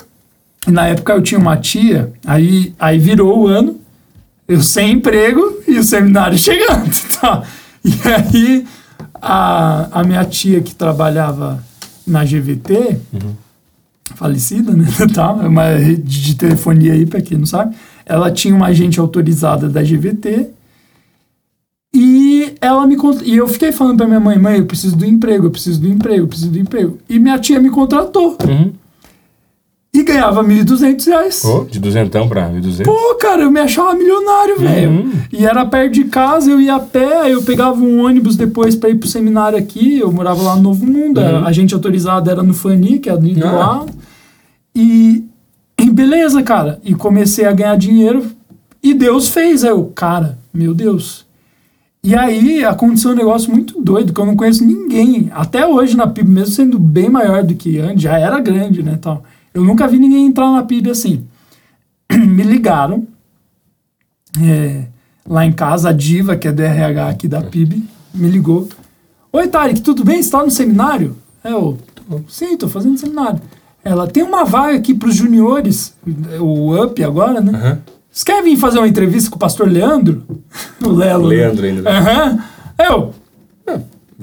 [0.68, 3.80] E na época eu tinha uma tia, aí, aí virou o ano,
[4.47, 6.91] eu sem emprego e o seminário chegando.
[7.20, 7.43] Tá?
[7.84, 8.68] E aí
[9.22, 11.63] a, a minha tia que trabalhava
[12.05, 13.36] na GVT, uhum.
[14.16, 14.88] falecida, né?
[15.13, 15.32] Tá?
[15.34, 17.76] Uma rede de telefonia aí, para quem não sabe.
[18.05, 20.49] Ela tinha uma agente autorizada da GVT
[21.93, 25.47] e ela me e eu fiquei falando para minha mãe, mãe, eu preciso do emprego,
[25.47, 26.97] eu preciso do emprego, eu preciso do emprego.
[27.09, 28.38] E minha tia me contratou.
[28.45, 28.74] Uhum.
[29.93, 31.39] E ganhava 1.200 reais.
[31.41, 32.84] Pô, de duzentão pra 1.200?
[32.84, 34.89] Pô, cara, eu me achava milionário, velho.
[34.89, 35.11] Uhum.
[35.32, 38.89] E era perto de casa, eu ia a pé, eu pegava um ônibus depois pra
[38.89, 39.99] ir pro seminário aqui.
[39.99, 41.45] Eu morava lá no Novo Mundo, uhum.
[41.45, 43.51] a gente autorizada era no Fani, que é do ah.
[43.51, 43.93] lado.
[44.76, 45.24] E,
[45.80, 46.80] e beleza, cara.
[46.84, 48.26] E comecei a ganhar dinheiro.
[48.84, 49.63] E Deus fez.
[49.63, 51.24] Aí eu, cara, meu Deus
[52.06, 56.06] e aí aconteceu um negócio muito doido, que eu não conheço ninguém, até hoje na
[56.06, 59.24] PIB, mesmo sendo bem maior do que antes, já era grande, né, tal.
[59.51, 61.26] Eu nunca vi ninguém entrar na PIB assim.
[62.14, 63.08] Me ligaram,
[64.39, 64.86] é,
[65.28, 67.84] lá em casa, a Diva, que é do RH aqui da PIB,
[68.14, 68.70] me ligou.
[69.34, 70.18] Oi, Tarek, tudo bem?
[70.18, 71.18] Você está no seminário?
[71.43, 71.78] É, eu,
[72.28, 73.41] sim, estou fazendo seminário.
[73.84, 75.95] Ela tem uma vaga aqui para os juniores,
[76.39, 77.51] o UP agora, né?
[77.51, 77.95] Uhum.
[78.16, 80.24] Vocês querem vir fazer uma entrevista com o pastor Leandro?
[80.82, 81.28] o Lelo.
[81.28, 81.36] Né?
[81.36, 81.82] Leandro ainda.
[81.82, 81.91] Né?
[81.91, 82.32] Aham.
[82.32, 82.86] Uhum.
[82.88, 83.13] Eu.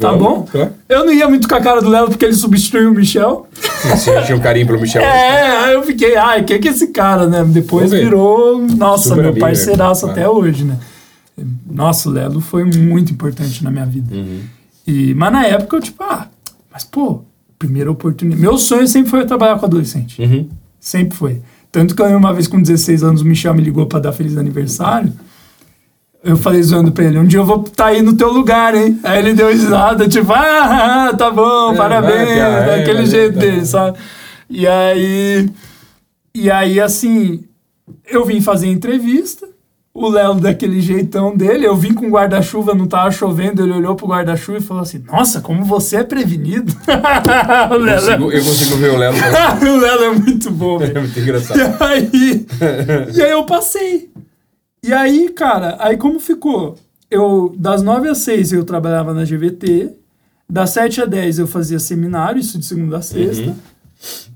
[0.00, 0.48] Tá bom?
[0.50, 0.70] Tá.
[0.88, 3.46] Eu não ia muito com a cara do Lelo porque ele substituiu o Michel.
[3.82, 5.02] Você tinha um carinho pro Michel?
[5.02, 7.44] É, aí eu fiquei, ai, quem é que é esse cara, né?
[7.44, 10.12] Depois virou, nossa, Super meu parceiraço né?
[10.12, 10.78] até hoje, né?
[11.70, 14.14] Nossa, o Lelo foi muito importante na minha vida.
[14.14, 14.40] Uhum.
[14.86, 16.28] E, mas na época eu, tipo, ah,
[16.72, 17.24] mas pô,
[17.58, 18.40] primeira oportunidade.
[18.40, 20.22] Meu sonho sempre foi trabalhar com adolescente.
[20.22, 20.48] Uhum.
[20.80, 21.42] Sempre foi.
[21.72, 25.10] Tanto que uma vez com 16 anos o Michel me ligou para dar feliz aniversário.
[26.22, 28.74] Eu falei zoando pra ele, um dia eu vou estar tá aí no teu lugar,
[28.76, 29.00] hein?
[29.02, 33.66] Aí ele deu risada, tipo, ah, tá bom, é, parabéns, vai, daquele é, jeito dele,
[33.66, 33.98] sabe?
[34.48, 35.50] E aí,
[36.32, 37.42] e aí, assim,
[38.08, 39.48] eu vim fazer entrevista,
[39.94, 44.06] o Léo daquele jeitão dele, eu vim com guarda-chuva, não tava chovendo, ele olhou pro
[44.06, 46.72] guarda-chuva e falou assim, nossa, como você é prevenido.
[47.70, 49.12] eu, consigo, eu, consigo, ver o Léo.
[49.60, 50.82] o Léo é muito bom.
[50.82, 51.58] É muito engraçado.
[51.58, 52.46] E aí,
[53.14, 54.10] e aí eu passei.
[54.82, 56.76] E aí, cara, aí como ficou?
[57.10, 59.90] Eu, das 9 às 6 eu trabalhava na GVT,
[60.48, 63.44] das 7 às 10 eu fazia seminário, isso de segunda a sexta.
[63.44, 63.56] Uhum.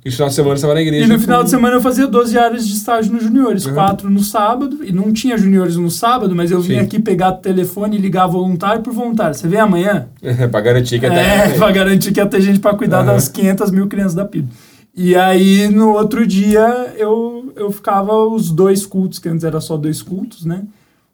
[0.07, 1.05] E no final de semana você estava na igreja.
[1.05, 3.75] E no final de semana eu fazia 12 horas de estágio nos juniores, Uhum.
[3.75, 6.87] quatro no sábado, e não tinha juniores no sábado, mas eu vinha Sim.
[6.87, 9.35] aqui pegar o telefone e ligar voluntário por voluntário.
[9.35, 10.07] Você vem amanhã?
[10.53, 11.49] pra garantir que até.
[11.49, 13.07] É, pra garantir que ia ter gente pra cuidar Aham.
[13.15, 14.49] das 500 mil crianças da PIB.
[14.95, 19.77] E aí, no outro dia, eu, eu ficava os dois cultos, que antes era só
[19.77, 20.63] dois cultos, né?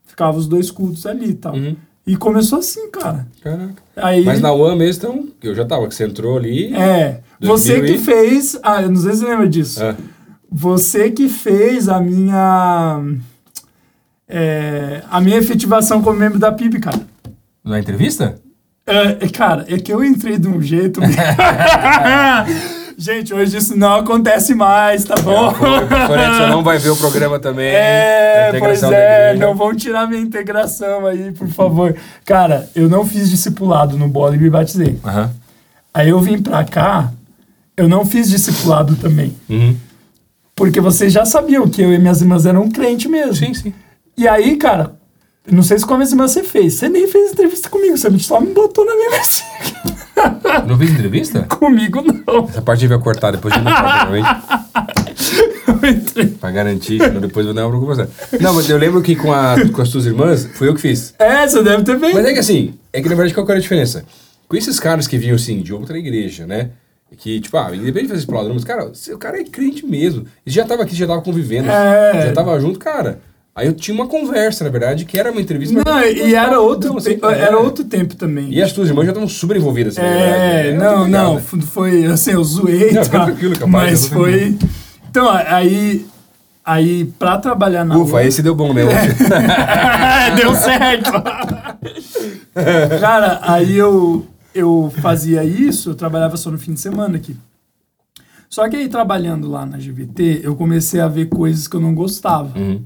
[0.05, 1.55] Ficava os dois cultos ali e tal.
[1.55, 1.75] Uhum.
[2.07, 3.27] E começou assim, cara.
[3.43, 3.75] Caraca.
[3.97, 6.75] Aí, Mas na UAM mesmo, então, que eu já tava, que você entrou ali.
[6.75, 8.59] É, você 2000 que e- fez...
[8.63, 9.85] Ah, eu não sei se você lembra disso.
[9.85, 9.95] Ah,
[10.51, 13.01] Você que fez a minha...
[14.29, 17.01] é, a minha efetivação como membro da PIB, cara.
[17.65, 18.37] na entrevista?
[18.85, 21.01] É, cara, é que eu entrei de um jeito.
[22.97, 25.53] Gente, hoje isso não acontece mais, tá bom?
[25.53, 27.67] Porém, você não vai ver o programa também.
[27.67, 31.97] É, a pois é, não vão tirar minha integração aí, por favor.
[32.25, 34.99] Cara, eu não fiz discipulado no bola e me batizei.
[35.05, 35.31] Aham.
[35.95, 37.13] Aí eu vim pra cá,
[37.77, 39.37] eu não fiz discipulado também.
[39.49, 39.77] Uhum.
[40.55, 43.35] Porque vocês já sabiam que eu e minhas irmãs eram crente mesmo.
[43.35, 43.75] Sim, sim.
[44.17, 44.95] E aí, cara,
[45.51, 46.75] não sei se com as minhas irmãs você fez.
[46.75, 50.02] Você nem fez entrevista comigo, você só me botou na minha versículo.
[50.67, 51.43] Não fez entrevista?
[51.49, 52.45] comigo não.
[52.49, 54.17] Essa parte vai cortar, depois gente não
[55.89, 56.27] entrei.
[56.41, 58.09] Pra garantir, depois eu não abro com você.
[58.41, 61.15] Não, mas eu lembro que com, a, com as tuas irmãs, foi eu que fiz.
[61.19, 62.15] É, você deve ter feito.
[62.15, 64.05] Mas é que assim, é que na verdade qual que era a diferença?
[64.49, 66.71] Com esses caras que vinham assim, de outra igreja, né?
[67.19, 70.25] Que, tipo, ah, independente de fazer explorar, mas, cara, o cara é crente mesmo.
[70.47, 71.69] E já tava aqui, já tava convivendo.
[71.69, 72.29] É.
[72.29, 73.21] Já tava junto, cara.
[73.55, 75.75] Aí eu tinha uma conversa, na verdade, que era uma entrevista.
[75.85, 77.39] mas- Não, e era outro, Não, assim, te- é.
[77.41, 78.51] era outro tempo também.
[78.51, 79.99] E as tuas irmãs já estavam super envolvidas.
[79.99, 80.79] É, né?
[80.79, 81.41] não, não, né?
[81.67, 83.27] foi assim, eu zoei, Não, tá?
[83.27, 84.57] tranquilo, capaz, mas foi...
[85.11, 86.07] Então, aí,
[86.65, 88.85] aí pra trabalhar na Ufa, esse deu bom, né?
[90.35, 91.13] Deu certo!
[93.01, 97.37] Cara, aí eu, eu fazia isso, eu trabalhava só no fim de semana aqui.
[98.49, 101.95] Só que aí, trabalhando lá na GVT, eu comecei a ver coisas que eu não
[101.95, 102.59] gostava.
[102.59, 102.83] Uhum.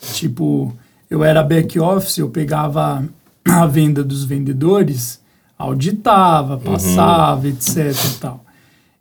[0.00, 0.74] Tipo,
[1.08, 3.04] eu era back office, eu pegava
[3.44, 5.20] a venda dos vendedores,
[5.58, 8.44] auditava, passava, etc e tal.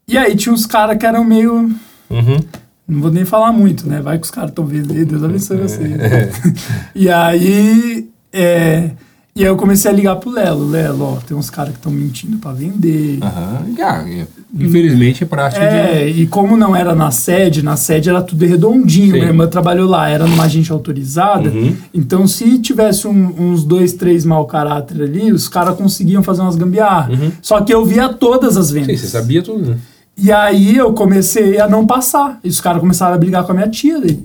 [0.08, 1.54] E aí tinha uns caras que eram meio...
[2.10, 2.40] Uhum.
[2.86, 4.02] Não vou nem falar muito, né?
[4.02, 5.98] Vai que os caras estão vendo aí, Deus abençoe você.
[6.94, 8.92] e aí, é,
[9.36, 10.70] e aí eu comecei a ligar pro Lelo.
[10.70, 13.18] Lelo, ó, tem uns caras que estão mentindo pra vender.
[13.22, 13.66] Aham.
[13.82, 14.06] Ah,
[14.54, 19.08] infelizmente é prática É, e como não era na sede, na sede era tudo redondinho.
[19.08, 19.14] Sim.
[19.14, 21.50] Minha irmã trabalhou lá, era numa agente autorizada.
[21.50, 21.76] Uhum.
[21.94, 26.56] Então, se tivesse um- uns dois, três mau caráter ali, os caras conseguiam fazer umas
[26.56, 27.18] gambiarras.
[27.42, 29.00] Só que eu via todas as Sim, vendas.
[29.00, 29.78] você sabia tudo, né?
[30.16, 32.40] E aí eu comecei a não passar.
[32.44, 34.20] E os caras começaram a brigar com a minha tia daí.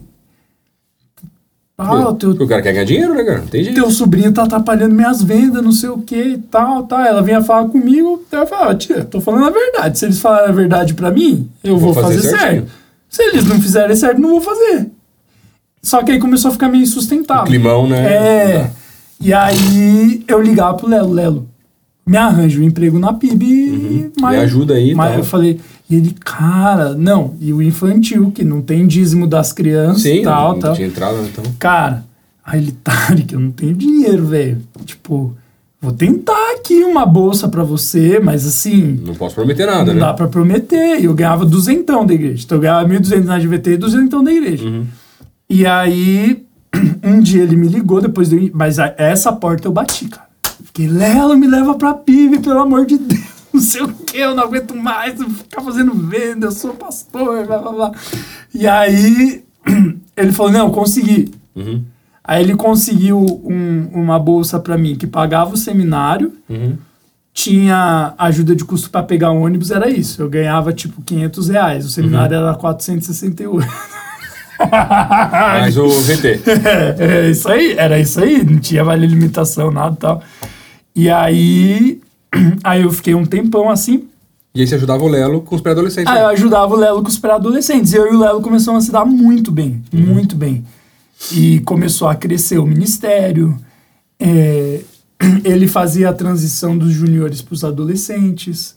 [1.81, 3.39] Ah, o teu, Porque o cara quer ganhar dinheiro, né, cara?
[3.39, 3.77] Não tem jeito.
[3.81, 7.01] teu sobrinho tá atrapalhando minhas vendas, não sei o que e tal, tal.
[7.01, 9.97] Ela vinha falar comigo, eu falava, tia, tô falando a verdade.
[9.97, 12.69] Se eles falarem a verdade pra mim, eu vou, Vou fazer, fazer certo.
[13.09, 14.91] Se eles não fizerem certo, não vou fazer.
[15.81, 17.45] Só que aí começou a ficar meio insustentável.
[17.47, 18.13] Climão, né?
[18.13, 18.71] É.
[19.21, 21.49] E aí eu ligava pro Lelo, Lelo,
[22.05, 24.11] me arranja um emprego na PIB.
[24.21, 25.19] Mas, Me ajuda aí Mas tal.
[25.19, 25.61] eu falei,
[25.91, 30.53] e ele, cara, não, e o infantil, que não tem dízimo das crianças e tal,
[30.53, 30.75] não tal.
[30.75, 31.45] tinha entrado, né, então.
[31.59, 32.05] Cara,
[32.45, 34.59] aí ele, Tarek, eu não tenho dinheiro, velho.
[34.85, 35.35] Tipo,
[35.81, 40.01] vou tentar aqui uma bolsa pra você, mas assim, Não posso prometer nada, não né?
[40.01, 41.01] dá pra prometer.
[41.01, 42.43] E eu ganhava duzentão da igreja.
[42.45, 44.67] Então eu ganhava 1.200 na GVT e duzentão da igreja.
[44.67, 44.85] Uhum.
[45.49, 46.45] E aí,
[47.03, 48.51] um dia ele me ligou, depois de...
[48.55, 50.29] Mas essa porta eu bati, cara.
[50.65, 53.21] Fiquei, Lelo, me leva pra PIB, pelo amor de Deus.
[53.59, 57.59] Não sei o que, eu não aguento mais ficar fazendo venda, eu sou pastor, blá
[57.59, 57.93] blá blá.
[58.55, 59.43] E aí,
[60.17, 61.33] ele falou, não, consegui.
[61.57, 61.83] Uhum.
[62.23, 66.77] Aí ele conseguiu um- uma bolsa pra mim que pagava o seminário, Uhum.
[67.35, 70.23] tinha ajuda de custo pra pegar um ônibus, era isso.
[70.23, 73.67] Eu ganhava tipo 500 reais, o seminário era 468.
[74.71, 76.41] Mas o VT.
[76.47, 80.23] é, é isso aí, era isso aí, não tinha vale limitação, nada e tal.
[80.95, 82.01] E aí,
[82.63, 84.09] aí eu fiquei um tempão assim,
[84.55, 86.13] E aí você ajudava o Lelo com os pré-adolescentes.
[86.13, 86.33] Aí eu né?
[86.33, 87.93] ajudava o Lelo com os pré-adolescentes.
[87.93, 90.65] E eu e o Lelo começamos a se dar muito bem, muito bem.
[91.33, 93.59] E começou a crescer o ministério.
[94.19, 94.81] É,
[95.45, 98.77] ele fazia a transição dos juniores para os adolescentes.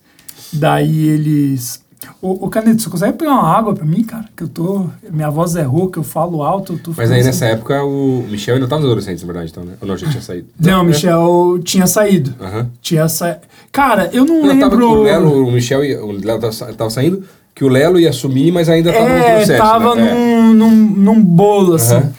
[0.54, 1.82] Daí eles.
[2.22, 4.26] Ô, ô Caneto, você consegue pegar uma água pra mim, cara?
[4.36, 4.86] Que eu tô.
[5.12, 7.28] Minha voz é rouca, eu falo alto, eu tô Mas aí assim.
[7.28, 9.74] nessa época o Michel ainda tava nos adolescentes, na verdade, então, né?
[9.82, 10.48] Ou não, já tinha saído?
[10.60, 12.34] Não, o Michel tinha saído.
[12.42, 12.68] Aham.
[12.82, 13.38] Tinha sa...
[13.72, 14.88] Cara, eu não Não, tava lembro.
[14.88, 17.24] com o Lelo, o Michel ia, o Lelo tava, tava saindo,
[17.56, 19.62] que o Lelo ia assumir, mas ainda tava no É, processo.
[19.64, 20.10] tava né?
[20.12, 20.14] É.
[20.14, 21.96] num, num, num bolo, assim.
[21.96, 22.14] Aham.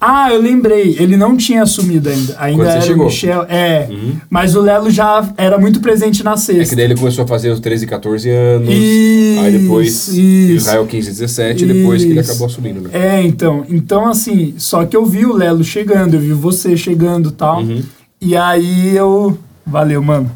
[0.00, 0.96] Ah, eu lembrei.
[0.98, 2.36] Ele não tinha assumido ainda.
[2.38, 3.02] Ainda Quando você era chegou.
[3.04, 3.46] o Michel.
[3.48, 3.86] É.
[3.90, 4.16] Uhum.
[4.30, 6.68] Mas o Lelo já era muito presente na É sexta.
[6.70, 8.68] que daí ele começou a fazer os 13, 14 anos.
[8.70, 10.20] Isso, aí depois isso.
[10.20, 12.30] Israel 15, 17, e depois que ele Isso.
[12.30, 12.90] acabou assumindo, né?
[12.92, 13.64] É, então.
[13.68, 17.60] Então, assim, só que eu vi o Lelo chegando, eu vi você chegando e tal.
[17.62, 17.82] Uhum.
[18.20, 19.36] E aí eu.
[19.66, 20.30] Valeu, mano.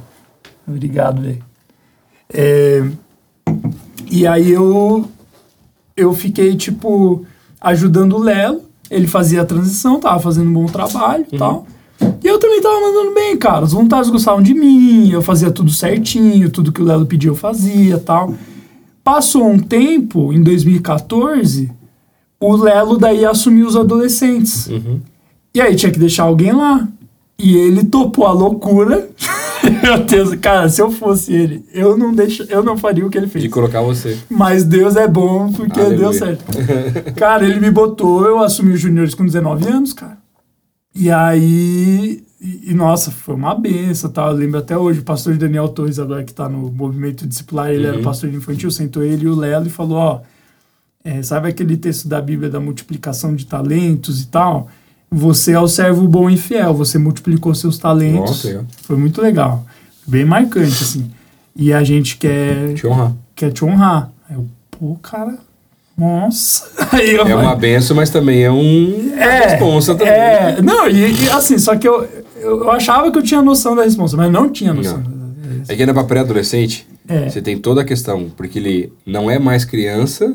[0.67, 1.39] Obrigado, velho.
[2.33, 2.83] É,
[4.11, 5.09] E aí eu.
[5.97, 7.25] Eu fiquei, tipo,
[7.61, 8.63] ajudando o Lelo.
[8.93, 11.67] Ele fazia a transição, tava fazendo um bom trabalho e tal.
[12.23, 13.65] E eu também tava mandando bem, cara.
[13.65, 17.35] Os voluntários gostavam de mim, eu fazia tudo certinho, tudo que o Lelo pedia eu
[17.35, 18.35] fazia tal.
[19.03, 21.71] Passou um tempo, em 2014,
[22.39, 24.67] o Lelo daí assumiu os adolescentes.
[24.69, 25.01] Uhum.
[25.55, 26.87] E aí tinha que deixar alguém lá.
[27.39, 29.09] E ele topou a loucura.
[29.83, 33.17] Meu Deus, cara, se eu fosse ele, eu não deixo, eu não faria o que
[33.19, 33.43] ele fez.
[33.45, 34.19] De colocar você.
[34.29, 35.99] Mas Deus é bom porque Aleluia.
[35.99, 36.45] deu certo.
[37.17, 40.19] cara, ele me botou, eu assumi os juniores com 19 anos, cara.
[40.95, 44.27] E aí, e, e, nossa, foi uma benção, tá?
[44.27, 47.87] Eu lembro até hoje, o pastor Daniel Torres, agora que tá no movimento discipular, ele
[47.87, 48.03] era Uhum.
[48.03, 50.21] pastor de infantil, sentou ele e o Lelo e falou, ó,
[51.05, 54.69] é, sabe aquele texto da Bíblia da multiplicação de talentos e tal?
[55.13, 58.45] Você é o servo bom e fiel, você multiplicou seus talentos.
[58.45, 58.61] Nossa, é.
[58.83, 59.65] Foi muito legal.
[60.07, 61.11] Bem marcante, assim.
[61.55, 63.13] E a gente quer, Te honrar.
[63.37, 64.11] quer te honrar.
[64.29, 65.37] Aí eu, pô, cara,
[65.97, 66.65] nossa.
[66.99, 70.13] Eu É uma benção, mas também é um é, responsa também.
[70.13, 73.83] É, não, e, e assim, só que eu, eu, achava que eu tinha noção da
[73.85, 75.03] resposta, mas não tinha noção.
[75.69, 77.29] É que ainda pra pré-adolescente, É.
[77.29, 80.35] você tem toda a questão, porque ele não é mais criança,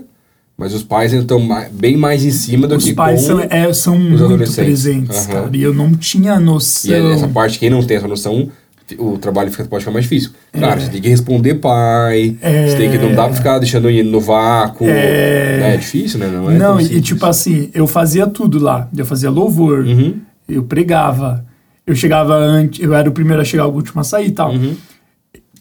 [0.57, 3.71] mas os pais ainda estão bem mais em cima do Os que pais são, é,
[3.73, 5.33] são muito presentes, Aham.
[5.43, 5.49] cara.
[5.53, 6.91] E eu não tinha noção.
[6.91, 8.49] E essa parte, quem não tem essa noção,
[8.97, 10.31] o trabalho fica, pode ficar mais difícil.
[10.51, 10.85] Claro, É.
[10.85, 14.19] você tem que responder pai, você tem que não dá pra ficar deixando ele no
[14.19, 14.85] vácuo.
[14.87, 15.57] É.
[15.59, 15.73] né?
[15.75, 16.27] É difícil, né?
[16.27, 18.87] Não é não, e, tipo assim, eu fazia tudo lá.
[18.97, 20.15] Eu fazia louvor, Uhum.
[20.49, 21.45] eu pregava,
[21.85, 24.51] eu chegava antes, eu era o primeiro a chegar, o último a sair e tal.
[24.53, 24.73] Uhum.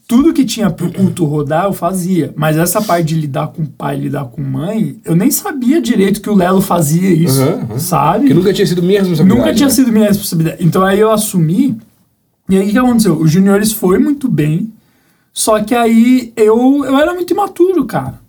[0.08, 2.32] Tudo que tinha pro culto rodar, eu fazia.
[2.36, 6.30] Mas essa parte de lidar com pai, lidar com mãe, eu nem sabia direito que
[6.30, 7.78] o Lelo fazia isso, Uhum, uhum.
[7.78, 8.20] sabe?
[8.20, 9.40] Porque nunca tinha sido minha responsabilidade.
[9.40, 9.74] Nunca tinha né?
[9.74, 10.64] sido minha responsabilidade.
[10.64, 11.76] Então aí eu assumi.
[12.48, 13.18] E aí o que aconteceu?
[13.18, 14.72] Os juniores foi muito bem.
[15.32, 18.20] Só que aí eu, eu era muito imaturo, cara.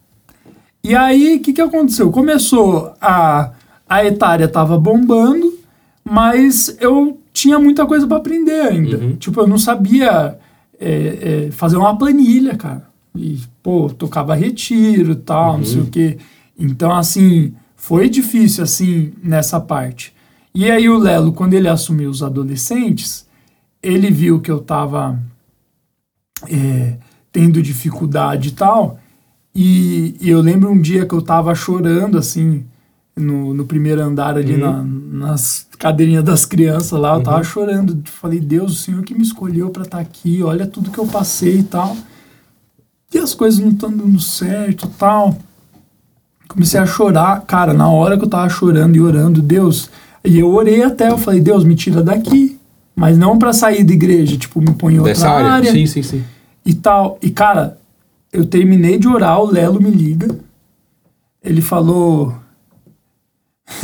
[0.84, 2.10] E aí o que, que aconteceu?
[2.12, 3.52] Começou a.
[3.90, 5.58] A etária tava bombando,
[6.04, 8.98] mas eu tinha muita coisa para aprender ainda.
[8.98, 9.16] Uhum.
[9.16, 10.38] Tipo, eu não sabia
[10.80, 12.88] é, é, fazer uma planilha, cara.
[13.16, 16.18] E, pô, tocava retiro e tal, não sei o quê.
[16.58, 20.14] Então, assim, foi difícil, assim, nessa parte.
[20.54, 23.28] E aí o Lelo, quando ele assumiu os adolescentes,
[23.82, 25.20] ele viu que eu tava
[26.50, 26.98] é,
[27.32, 29.00] tendo dificuldade e tal.
[29.54, 32.66] E, e eu lembro um dia que eu tava chorando, assim,
[33.18, 38.00] no, no primeiro andar ali na- nas cadeirinhas das crianças lá, eu tava chorando.
[38.06, 41.60] Falei, Deus, o Senhor que me escolheu para estar aqui, olha tudo que eu passei
[41.60, 41.96] e tal.
[43.14, 45.38] E as coisas não estão dando certo e tal.
[46.48, 49.90] Comecei a chorar, cara, na hora que eu tava chorando e orando, Deus.
[50.24, 52.58] E eu orei até, eu falei, Deus, me tira daqui.
[52.96, 55.52] Mas não para sair da igreja, tipo, me põe em outra Dessa área.
[55.52, 56.24] área Sim, sim, sim.
[56.66, 57.18] e tal.
[57.22, 57.78] E, cara,
[58.34, 60.36] eu terminei de orar, o Lelo me liga.
[61.44, 62.34] Ele falou.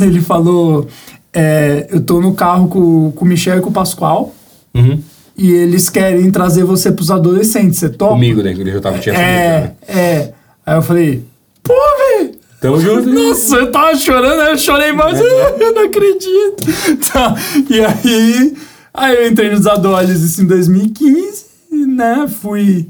[0.00, 0.86] Ele falou.
[1.32, 4.34] é, eu tô no carro com, com o Michel e com o Pascoal.
[4.74, 5.00] Uhum.
[5.36, 7.78] E eles querem trazer você pros adolescentes.
[7.78, 8.12] Você topa?
[8.14, 8.52] Comigo, né?
[8.52, 9.72] Ele já tava, tinha É, né?
[9.88, 10.32] é.
[10.64, 11.24] Aí eu falei,
[11.62, 11.74] pô,
[12.18, 12.34] velho!
[12.60, 13.10] Tamo junto.
[13.10, 15.18] Nossa, eu tava chorando, aí eu chorei mais,
[15.60, 16.64] eu não acredito.
[17.12, 17.34] Tá,
[17.68, 18.54] E aí,
[18.94, 21.44] aí eu entrei nos Adoles isso em 2015,
[21.88, 22.26] né?
[22.28, 22.86] Fui.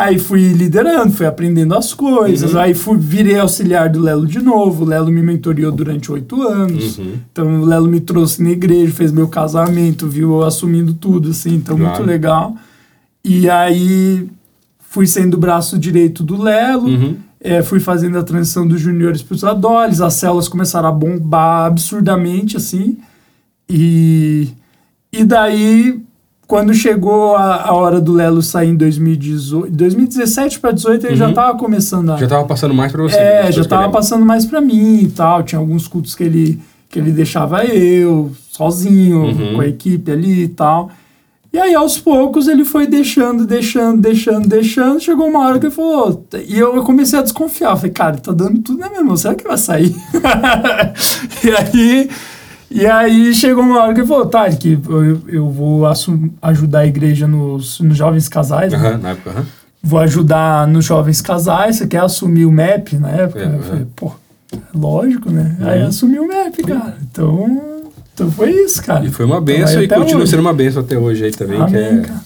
[0.00, 2.56] Aí fui liderando, fui aprendendo as coisas.
[2.56, 4.82] Aí fui, virei auxiliar do Lelo de novo.
[4.82, 6.96] O Lelo me mentoriou durante oito anos.
[6.96, 7.14] Uhum.
[7.30, 11.54] Então o Lelo me trouxe na igreja, fez meu casamento, viu eu assumindo tudo, assim.
[11.54, 11.96] Então Claro.
[11.96, 12.56] muito legal.
[13.22, 14.26] E aí
[14.78, 16.86] fui sendo o braço direito do Lelo.
[16.86, 17.16] Uhum.
[17.38, 21.66] É, fui fazendo a transição dos juniores para os adolescentes, as células começaram a bombar
[21.66, 22.96] absurdamente, assim.
[23.68, 24.48] E,
[25.12, 26.00] e daí,
[26.50, 31.26] quando chegou a, a hora do Lelo sair em 2018, 2017 para 2018, ele já
[31.26, 31.30] Uhum.
[31.30, 32.16] estava começando a.
[32.16, 33.16] Já tava passando mais pra você.
[33.16, 33.52] é, né?
[33.52, 35.44] já estava passando mais para mim e tal.
[35.44, 39.54] Tinha alguns cultos que ele, que ele deixava eu, sozinho, Uhum.
[39.54, 40.90] com a equipe ali e tal.
[41.52, 44.98] E aí, aos poucos, ele foi deixando, deixando, deixando, deixando.
[45.00, 46.26] Chegou uma hora que ele falou.
[46.48, 47.70] E eu, comecei a desconfiar.
[47.70, 49.16] Eu falei, cara, ele tá dando tudo na minha mão.
[49.16, 49.94] Será que vai sair?
[51.44, 52.10] e aí.
[52.70, 55.82] E aí chegou uma hora que ele falou, tá, que eu, eu vou
[56.42, 58.78] ajudar a igreja nos, nos jovens casais, né?
[58.78, 59.46] Aham, na época, aham.
[59.82, 63.40] vou ajudar nos jovens casais, você quer assumir o MEP na época?
[63.40, 63.62] É, eu é.
[63.62, 64.12] falei, pô,
[64.72, 65.56] lógico, né?
[65.60, 66.96] Aí assumi o MEP, cara.
[67.10, 69.04] Então, Então foi isso, cara.
[69.04, 70.30] E foi uma Então, benção vai e continua hoje.
[70.30, 72.20] sendo uma benção até hoje aí também, que Amém, é, cara.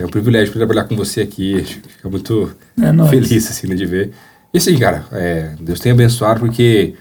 [0.00, 1.62] é um privilégio poder trabalhar com você aqui.
[1.62, 3.08] Fica muito É nóis.
[3.08, 4.10] feliz, assim, né, de ver.
[4.52, 6.94] E assim, cara, é, Deus tem abençoado porque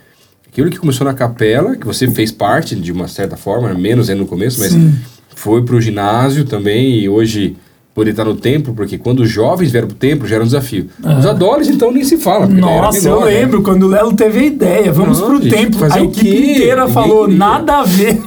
[0.52, 4.22] aquilo que começou na capela, que você fez parte de uma certa forma, menos ainda
[4.22, 4.93] no começo, mas Sim.
[5.36, 7.56] foi pro ginásio também e hoje
[7.93, 10.88] poder estar no templo, porque quando os jovens vieram pro templo já era um desafio.
[11.20, 12.47] Os adolescentes então nem se fala.
[12.47, 13.39] Nossa, menor, eu né?
[13.39, 14.91] lembro quando o Lelo teve a ideia.
[14.93, 15.78] Vamos pro gente, templo.
[15.80, 17.38] fazer A o equipe inteira Ninguém falou queria.
[17.38, 18.22] nada a ver.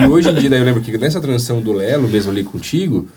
[0.00, 3.08] E hoje em dia, eu lembro que nessa transição do Lelo, mesmo ali contigo,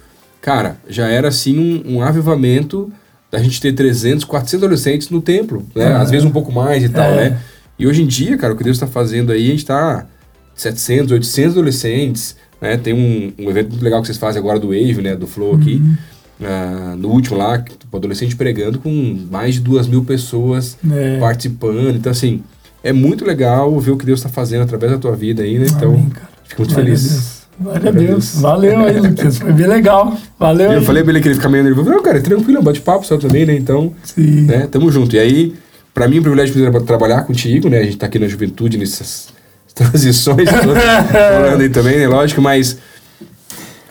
[0.42, 2.92] cara, já era assim um, um avivamento
[3.32, 5.94] da gente ter 300, 400 adolescentes no templo, né?
[5.96, 7.30] Às vezes um pouco mais e tal, É.
[7.30, 7.38] né?
[7.82, 10.06] E hoje em dia, cara, o que Deus está fazendo aí, a gente tá
[10.54, 12.78] 700, 800 adolescentes, né?
[12.78, 15.16] Tem um, um evento muito legal que vocês fazem agora do Wave, né?
[15.16, 15.82] Do Flow aqui.
[15.84, 15.96] Uhum.
[16.44, 21.18] ah, no último lá, o adolescente pregando com mais de duas mil pessoas É.
[21.20, 21.96] participando.
[21.96, 22.44] Então, assim,
[22.84, 25.66] é muito legal ver o que Deus está fazendo através da tua vida aí, né?
[25.68, 26.30] Então, Amém, cara.
[26.44, 27.42] fico muito Glória feliz.
[27.60, 28.36] Glória a Deus.
[28.42, 29.40] Valeu aí, Lucas.
[29.40, 30.16] Foi bem legal.
[30.38, 30.86] Valeu eu aí.
[30.86, 31.90] falei pra ele que ele fica meio nervoso.
[31.90, 33.56] Não, cara, é tranquilo, é bate-papo só também, né?
[33.56, 34.42] Então, Sim.
[34.46, 35.16] né, tamo junto.
[35.16, 35.54] E aí,
[35.94, 37.80] pra mim um privilégio poder tra- trabalhar contigo, né?
[37.80, 39.30] A gente tá aqui na juventude, nessas
[39.76, 42.08] transições falando aí também, né?
[42.08, 42.78] Lógico, mas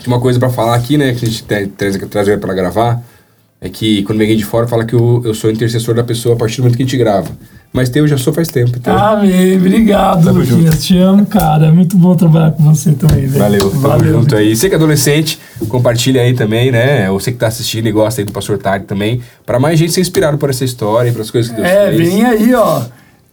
[0.07, 1.15] uma coisa pra falar aqui, né?
[1.15, 3.03] Que a gente te- traz, traz pra gravar.
[3.61, 6.35] É que quando vem alguém de fora, fala que eu, eu sou intercessor da pessoa
[6.35, 7.29] a partir do momento que a gente grava.
[7.73, 8.73] Mas teu eu já sou faz tempo.
[8.77, 9.57] Então, Amém.
[9.57, 10.85] Obrigado, Tamo Luquinhas.
[10.85, 11.67] Te amo, cara.
[11.67, 13.39] É muito bom trabalhar com você também, velho.
[13.39, 14.13] Valeu, tamo Valeu.
[14.21, 14.57] junto aí.
[14.57, 17.09] Você que é adolescente, compartilha aí também, né?
[17.11, 20.01] Você que tá assistindo e gosta aí do Pastor Tag também, pra mais gente ser
[20.01, 22.09] inspirado por essa história e pelas coisas que Deus É, fez.
[22.13, 22.83] vem aí, ó.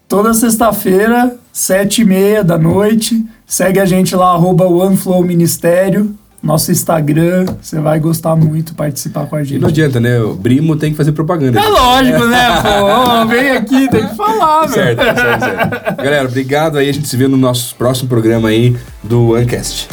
[0.08, 3.26] Toda sexta-feira, sete e meia da noite.
[3.46, 6.14] Segue a gente lá, arroba OneFlow Ministério.
[6.48, 7.46] Nosso Instagram.
[7.62, 9.60] Você vai gostar muito participar com a E gente.
[9.60, 10.18] não adianta, né?
[10.22, 11.60] O Brimo tem que fazer propaganda.
[11.60, 12.86] É lógico, né, pô?
[13.22, 14.70] Ô, Vem aqui, tem que falar, meu.
[14.70, 15.98] Certo, certo, certo.
[15.98, 16.90] Galera, obrigado aí.
[16.90, 19.90] A gente se vê no nosso próximo programa aí do OneCast.